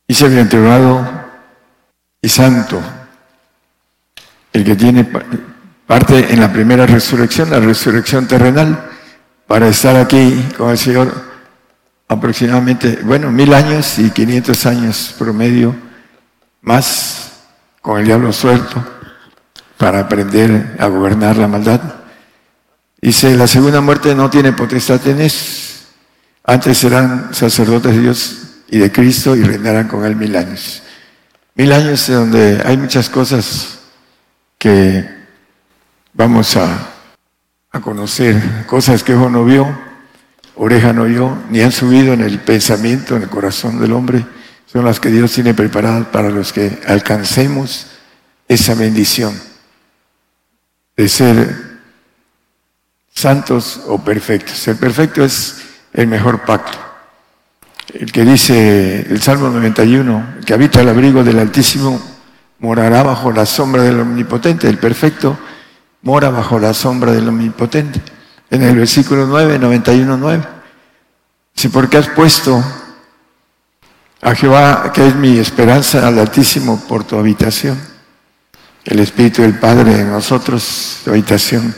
dice 0.07 0.29
bienaventurado 0.29 1.07
y 2.21 2.29
santo 2.29 2.83
el 4.53 4.65
que 4.65 4.77
tiene 4.77 5.05
parte 5.87 6.33
en 6.33 6.41
la 6.41 6.53
primera 6.53 6.87
resurrección, 6.87 7.51
la 7.51 7.61
resurrección 7.61 8.29
terrenal, 8.29 8.91
para 9.47 9.69
estar 9.69 9.97
aquí 9.97 10.49
con 10.57 10.71
el 10.71 10.79
Señor 10.79 11.13
aproximadamente, 12.09 13.01
bueno, 13.03 13.33
mil 13.33 13.53
años 13.53 13.99
y 13.99 14.11
quinientos 14.11 14.65
años 14.65 15.15
promedio, 15.19 15.75
más 16.63 17.33
con 17.83 17.99
el 17.99 18.07
diablo 18.07 18.33
suelto, 18.33 18.83
para 19.77 20.01
aprender 20.01 20.77
a 20.79 20.87
gobernar 20.87 21.37
la 21.37 21.49
maldad. 21.49 21.81
Dice, 23.03 23.37
la 23.37 23.49
segunda 23.49 23.81
muerte 23.81 24.15
no 24.15 24.31
tiene 24.31 24.53
potestad 24.53 25.07
en 25.09 25.21
eso. 25.21 25.85
Antes 26.45 26.79
serán 26.79 27.35
sacerdotes 27.35 27.95
de 27.95 28.01
Dios 28.01 28.44
y 28.69 28.79
de 28.79 28.91
Cristo 28.91 29.37
y 29.37 29.43
reinarán 29.43 29.89
con 29.89 30.05
él 30.05 30.17
mil 30.17 30.37
años. 30.37 30.83
Mil 31.55 31.73
años 31.73 32.07
donde 32.09 32.63
hay 32.65 32.77
muchas 32.77 33.09
cosas 33.09 33.79
que 34.59 35.09
vamos 36.13 36.57
a, 36.57 36.91
conocer 37.83 38.67
cosas 38.67 39.03
que 39.03 39.15
ojo 39.15 39.29
no 39.29 39.45
vio, 39.45 39.67
oreja 40.55 40.93
no 40.93 41.05
vio, 41.05 41.37
ni 41.51 41.61
han 41.61 41.73
subido 41.73 42.13
en 42.13 42.21
el 42.21 42.39
pensamiento, 42.39 43.17
en 43.17 43.23
el 43.23 43.29
corazón 43.29 43.81
del 43.81 43.93
hombre, 43.93 44.25
son 44.67 44.85
las 44.85 45.01
que 45.01 45.11
Dios 45.11 45.33
tiene 45.33 45.55
preparadas 45.55 46.07
para 46.07 46.31
los 46.31 46.53
que 46.53 46.81
alcancemos 46.87 47.89
esa 48.47 48.75
bendición 48.75 49.39
de 50.97 51.09
ser 51.09 51.79
santos 53.13 53.81
o 53.87 54.03
perfectos. 54.03 54.67
El 54.69 54.77
perfecto 54.77 55.25
es 55.25 55.63
el 55.93 56.07
mejor 56.07 56.45
pacto. 56.45 56.94
El 57.93 58.11
que 58.11 58.25
dice 58.25 59.07
el 59.09 59.21
Salmo 59.21 59.51
91, 59.51 60.37
que 60.47 60.55
habita 60.55 60.81
el 60.81 60.89
abrigo 60.89 61.23
del 61.23 61.39
Altísimo, 61.39 62.01
morará 62.59 63.03
bajo 63.03 63.31
la 63.31 63.45
sombra 63.45 63.83
del 63.83 64.01
Omnipotente. 64.01 64.69
El 64.69 64.79
perfecto 64.79 65.39
mora 66.03 66.31
bajo 66.31 66.59
la 66.59 66.73
sombra 66.73 67.13
del 67.13 67.29
Omnipotente. 67.29 68.01
en 68.51 68.63
el 68.63 68.77
versículo 68.77 69.27
9, 69.27 69.59
91, 69.59 70.17
9. 70.17 70.45
Si 71.55 71.69
porque 71.69 71.97
has 71.99 72.09
puesto 72.09 72.63
a 74.21 74.35
Jehová, 74.35 74.93
que 74.93 75.07
es 75.07 75.15
mi 75.15 75.39
esperanza, 75.39 76.07
al 76.07 76.19
Altísimo 76.19 76.81
por 76.87 77.05
tu 77.05 77.19
habitación, 77.19 77.79
el 78.85 79.01
Espíritu 79.01 79.43
del 79.43 79.59
Padre 79.59 80.01
en 80.01 80.11
nosotros, 80.11 81.01
tu 81.05 81.11
habitación, 81.11 81.75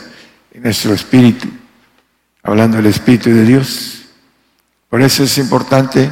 en 0.53 0.63
nuestro 0.63 0.93
espíritu, 0.93 1.47
hablando 2.43 2.77
del 2.77 2.87
Espíritu 2.87 3.29
de 3.29 3.43
Dios. 3.43 4.06
Por 4.89 5.01
eso 5.01 5.23
es 5.23 5.37
importante, 5.37 6.09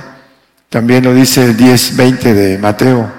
también 0.69 1.03
lo 1.03 1.13
dice 1.13 1.45
el 1.45 1.55
10, 1.55 1.95
20 1.95 2.33
de 2.33 2.57
Mateo, 2.57 3.11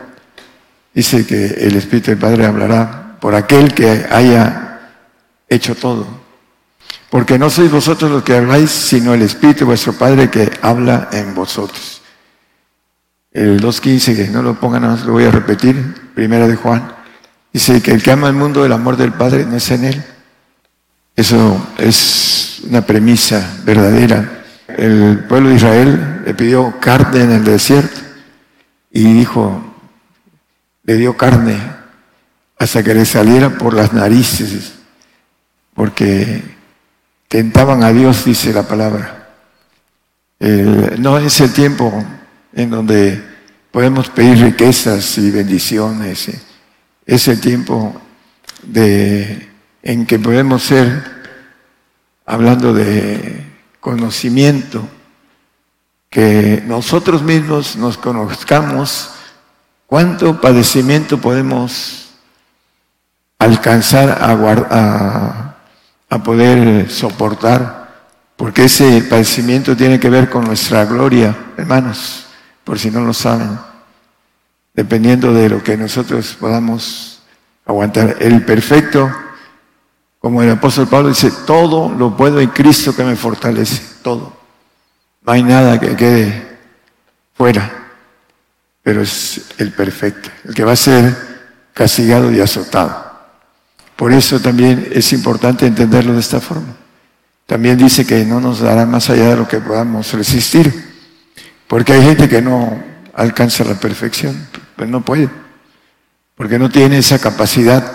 dice 0.95 1.27
que 1.27 1.47
el 1.47 1.77
Espíritu 1.77 2.11
del 2.11 2.19
Padre 2.19 2.47
hablará 2.47 3.17
por 3.21 3.35
aquel 3.35 3.73
que 3.73 4.07
haya 4.11 4.93
hecho 5.49 5.75
todo. 5.75 6.07
Porque 7.11 7.39
no 7.39 7.49
sois 7.49 7.71
vosotros 7.71 8.11
los 8.11 8.23
que 8.23 8.37
habláis, 8.37 8.71
sino 8.71 9.15
el 9.15 9.23
Espíritu 9.23 9.65
vuestro 9.65 9.93
Padre 9.93 10.29
que 10.29 10.51
habla 10.61 11.09
en 11.13 11.35
vosotros. 11.35 12.03
El 13.33 13.61
2.15, 13.61 14.17
que 14.17 14.29
no 14.29 14.43
lo 14.43 14.59
pongan 14.59 14.83
más, 14.83 15.05
lo 15.05 15.13
voy 15.13 15.25
a 15.25 15.31
repetir, 15.31 16.11
primera 16.15 16.49
de 16.49 16.57
Juan. 16.57 16.93
Dice 17.53 17.81
que 17.81 17.93
el 17.93 18.03
que 18.03 18.11
ama 18.11 18.29
el 18.29 18.35
mundo, 18.35 18.65
el 18.65 18.73
amor 18.73 18.97
del 18.97 19.13
Padre 19.13 19.47
no 19.47 19.57
es 19.57 19.71
en 19.71 19.85
él. 19.85 20.05
Eso 21.15 21.67
es 21.79 22.61
una 22.69 22.83
premisa 22.85 23.59
verdadera. 23.65 24.45
El 24.69 25.25
pueblo 25.29 25.51
de 25.51 25.57
Israel 25.57 26.23
le 26.25 26.35
pidió 26.35 26.81
carne 26.81 27.23
en 27.23 27.31
el 27.33 27.45
desierto 27.45 28.01
y 28.91 29.05
dijo, 29.13 29.63
le 30.85 30.97
dio 30.97 31.17
carne 31.17 31.57
hasta 32.59 32.83
que 32.83 32.95
le 32.95 33.05
saliera 33.05 33.51
por 33.51 33.75
las 33.75 33.93
narices, 33.93 34.75
porque 35.75 36.43
tentaban 37.29 37.83
a 37.83 37.93
Dios, 37.93 38.25
dice 38.25 38.53
la 38.53 38.63
palabra. 38.63 39.29
no 40.41 41.19
es 41.19 41.41
el 41.41 41.53
tiempo 41.53 42.05
en 42.55 42.71
donde 42.71 43.23
podemos 43.71 44.09
pedir 44.09 44.39
riquezas 44.39 45.19
y 45.19 45.31
bendiciones, 45.31 46.31
es 47.05 47.29
el 47.29 47.41
tiempo 47.41 48.01
de, 48.63 49.49
en 49.83 50.07
que 50.07 50.19
podemos 50.19 50.63
ser, 50.63 51.05
hablando 52.25 52.73
de 52.73 53.36
conocimiento, 53.87 54.83
que 56.11 56.61
nosotros 56.67 57.23
mismos 57.23 57.77
nos 57.77 57.97
conozcamos 57.97 59.11
¿Cuánto 59.87 60.41
padecimiento 60.41 61.21
podemos 61.21 62.09
alcanzar 63.39 64.19
a, 64.21 65.55
a, 66.11 66.23
poder 66.25 66.91
soportar? 66.91 67.95
Porque 68.35 68.65
ese 68.65 69.03
padecimiento 69.03 69.77
tiene 69.77 70.01
que 70.01 70.11
ver 70.11 70.29
con 70.29 70.45
nuestra 70.45 70.85
gloria, 70.87 71.37
hermanos, 71.57 72.27
por 72.65 72.81
si 72.81 72.91
no 72.91 73.03
lo 73.03 73.15
saben, 73.15 73.61
dependiendo 74.75 75.33
de 75.33 75.51
lo 75.51 75.63
que 75.63 75.77
nosotros 75.77 76.37
podamos 76.39 77.23
aguantar. 77.65 78.17
El 78.19 78.45
perfecto, 78.45 79.09
como 80.27 80.43
el 80.43 80.51
apóstol 80.51 80.89
Pablo 80.89 81.11
dice, 81.11 81.31
todo 81.47 81.89
lo 81.89 82.17
puedo 82.17 82.41
en 82.41 82.49
Cristo 82.49 82.95
que 82.95 83.05
me 83.05 83.17
fortalece, 83.17 83.81
todo. 84.03 84.37
No 85.23 85.33
hay 85.33 85.43
nada 85.43 85.79
que 85.79 85.95
quede 85.95 86.59
fuera 87.35 87.87
pero 88.87 89.03
es 89.03 89.41
el 89.59 89.73
perfecto, 89.73 90.31
el 90.45 90.55
que 90.55 90.63
va 90.63 90.71
a 90.71 90.77
ser 90.77 91.13
castigado 91.75 92.31
y 92.31 92.39
azotado. 92.39 93.05
Por 93.97 94.13
eso 94.13 94.39
también 94.39 94.91
es 94.93 95.13
importante 95.13 95.67
entenderlo 95.67 96.13
de 96.13 96.21
esta 96.21 96.41
forma. 96.41 96.77
También 97.47 97.79
dice 97.79 98.07
que 98.07 98.25
no 98.25 98.41
nos 98.41 98.61
dará 98.61 98.87
más 98.87 99.11
allá 99.11 99.31
de 99.31 99.37
lo 99.39 99.49
que 99.49 99.59
podamos 99.59 100.13
resistir, 100.13 100.73
porque 101.67 101.95
hay 101.95 102.03
gente 102.03 102.29
que 102.29 102.41
no 102.41 102.81
alcanza 103.13 103.65
la 103.65 103.75
perfección, 103.75 104.47
pues 104.77 104.89
no 104.89 105.05
puede, 105.05 105.31
porque 106.37 106.57
no 106.57 106.71
tiene 106.71 106.99
esa 106.99 107.19
capacidad 107.19 107.93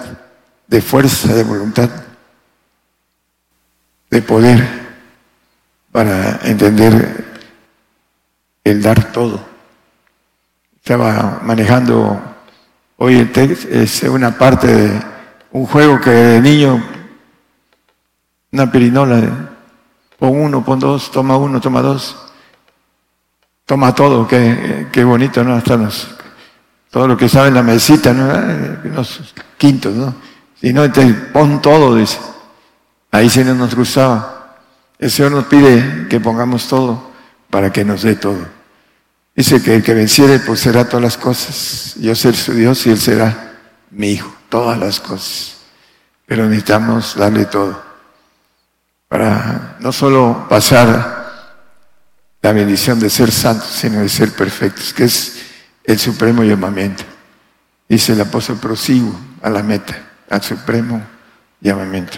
de 0.67 0.81
fuerza, 0.81 1.33
de 1.33 1.43
voluntad, 1.45 1.89
de 4.11 4.21
poder 4.21 4.81
para 5.91 6.41
entender 6.43 7.25
el 8.63 8.81
dar 8.81 9.11
todo. 9.11 9.39
Estaba 10.75 11.39
manejando 11.43 12.21
hoy 12.97 13.15
el 13.15 13.31
text, 13.31 13.65
es 13.71 14.03
una 14.03 14.37
parte 14.37 14.67
de 14.67 15.01
un 15.51 15.65
juego 15.65 15.99
que 16.01 16.09
de 16.09 16.41
niño, 16.41 16.83
una 18.51 18.69
pirinola, 18.69 19.49
pon 20.19 20.35
uno, 20.35 20.63
pon 20.63 20.79
dos, 20.79 21.09
toma 21.09 21.37
uno, 21.37 21.61
toma 21.61 21.81
dos, 21.81 22.17
toma 23.65 23.95
todo, 23.95 24.27
qué, 24.27 24.87
qué 24.91 25.05
bonito, 25.05 25.43
¿no? 25.43 25.55
Hasta 25.55 25.77
los, 25.77 26.07
todo 26.89 27.07
lo 27.07 27.15
que 27.15 27.29
sabe 27.29 27.49
la 27.51 27.63
mesita, 27.63 28.13
¿no? 28.13 28.29
Eh, 28.29 28.79
los 28.93 29.33
quintos, 29.57 29.93
¿no? 29.93 30.13
Si 30.59 30.73
no, 30.73 30.91
te 30.91 31.05
pon 31.31 31.61
todo, 31.61 31.95
dice. 31.95 32.19
Ahí 33.11 33.29
no 33.45 33.53
nos 33.53 33.75
gustaba. 33.75 34.57
El 34.97 35.11
Señor 35.11 35.33
nos 35.33 35.45
pide 35.45 36.07
que 36.09 36.19
pongamos 36.19 36.67
todo 36.67 37.11
para 37.49 37.71
que 37.71 37.83
nos 37.83 38.03
dé 38.03 38.15
todo. 38.15 38.47
Dice 39.35 39.61
que 39.61 39.75
el 39.75 39.83
que 39.83 39.93
venciere 39.93 40.39
pues 40.39 40.61
será 40.61 40.87
todas 40.87 41.03
las 41.03 41.17
cosas. 41.17 41.95
Yo 41.95 42.15
seré 42.15 42.37
su 42.37 42.53
Dios 42.53 42.85
y 42.85 42.91
él 42.91 42.99
será 42.99 43.57
mi 43.89 44.11
hijo, 44.11 44.33
todas 44.49 44.77
las 44.77 44.99
cosas. 44.99 45.57
Pero 46.25 46.45
necesitamos 46.45 47.15
darle 47.15 47.45
todo 47.45 47.81
para 49.07 49.75
no 49.79 49.91
solo 49.91 50.45
pasar 50.47 51.21
la 52.41 52.51
bendición 52.53 52.97
de 52.99 53.09
ser 53.09 53.29
santos, 53.29 53.67
sino 53.67 53.99
de 53.99 54.07
ser 54.07 54.31
perfectos, 54.31 54.93
que 54.93 55.03
es 55.03 55.41
el 55.83 55.99
supremo 55.99 56.43
llamamiento. 56.43 57.03
Dice 57.89 58.13
el 58.13 58.21
apóstol, 58.21 58.57
prosigo 58.57 59.13
a 59.41 59.49
la 59.49 59.63
meta, 59.63 60.01
al 60.29 60.41
supremo 60.41 61.03
llamamiento. 61.59 62.17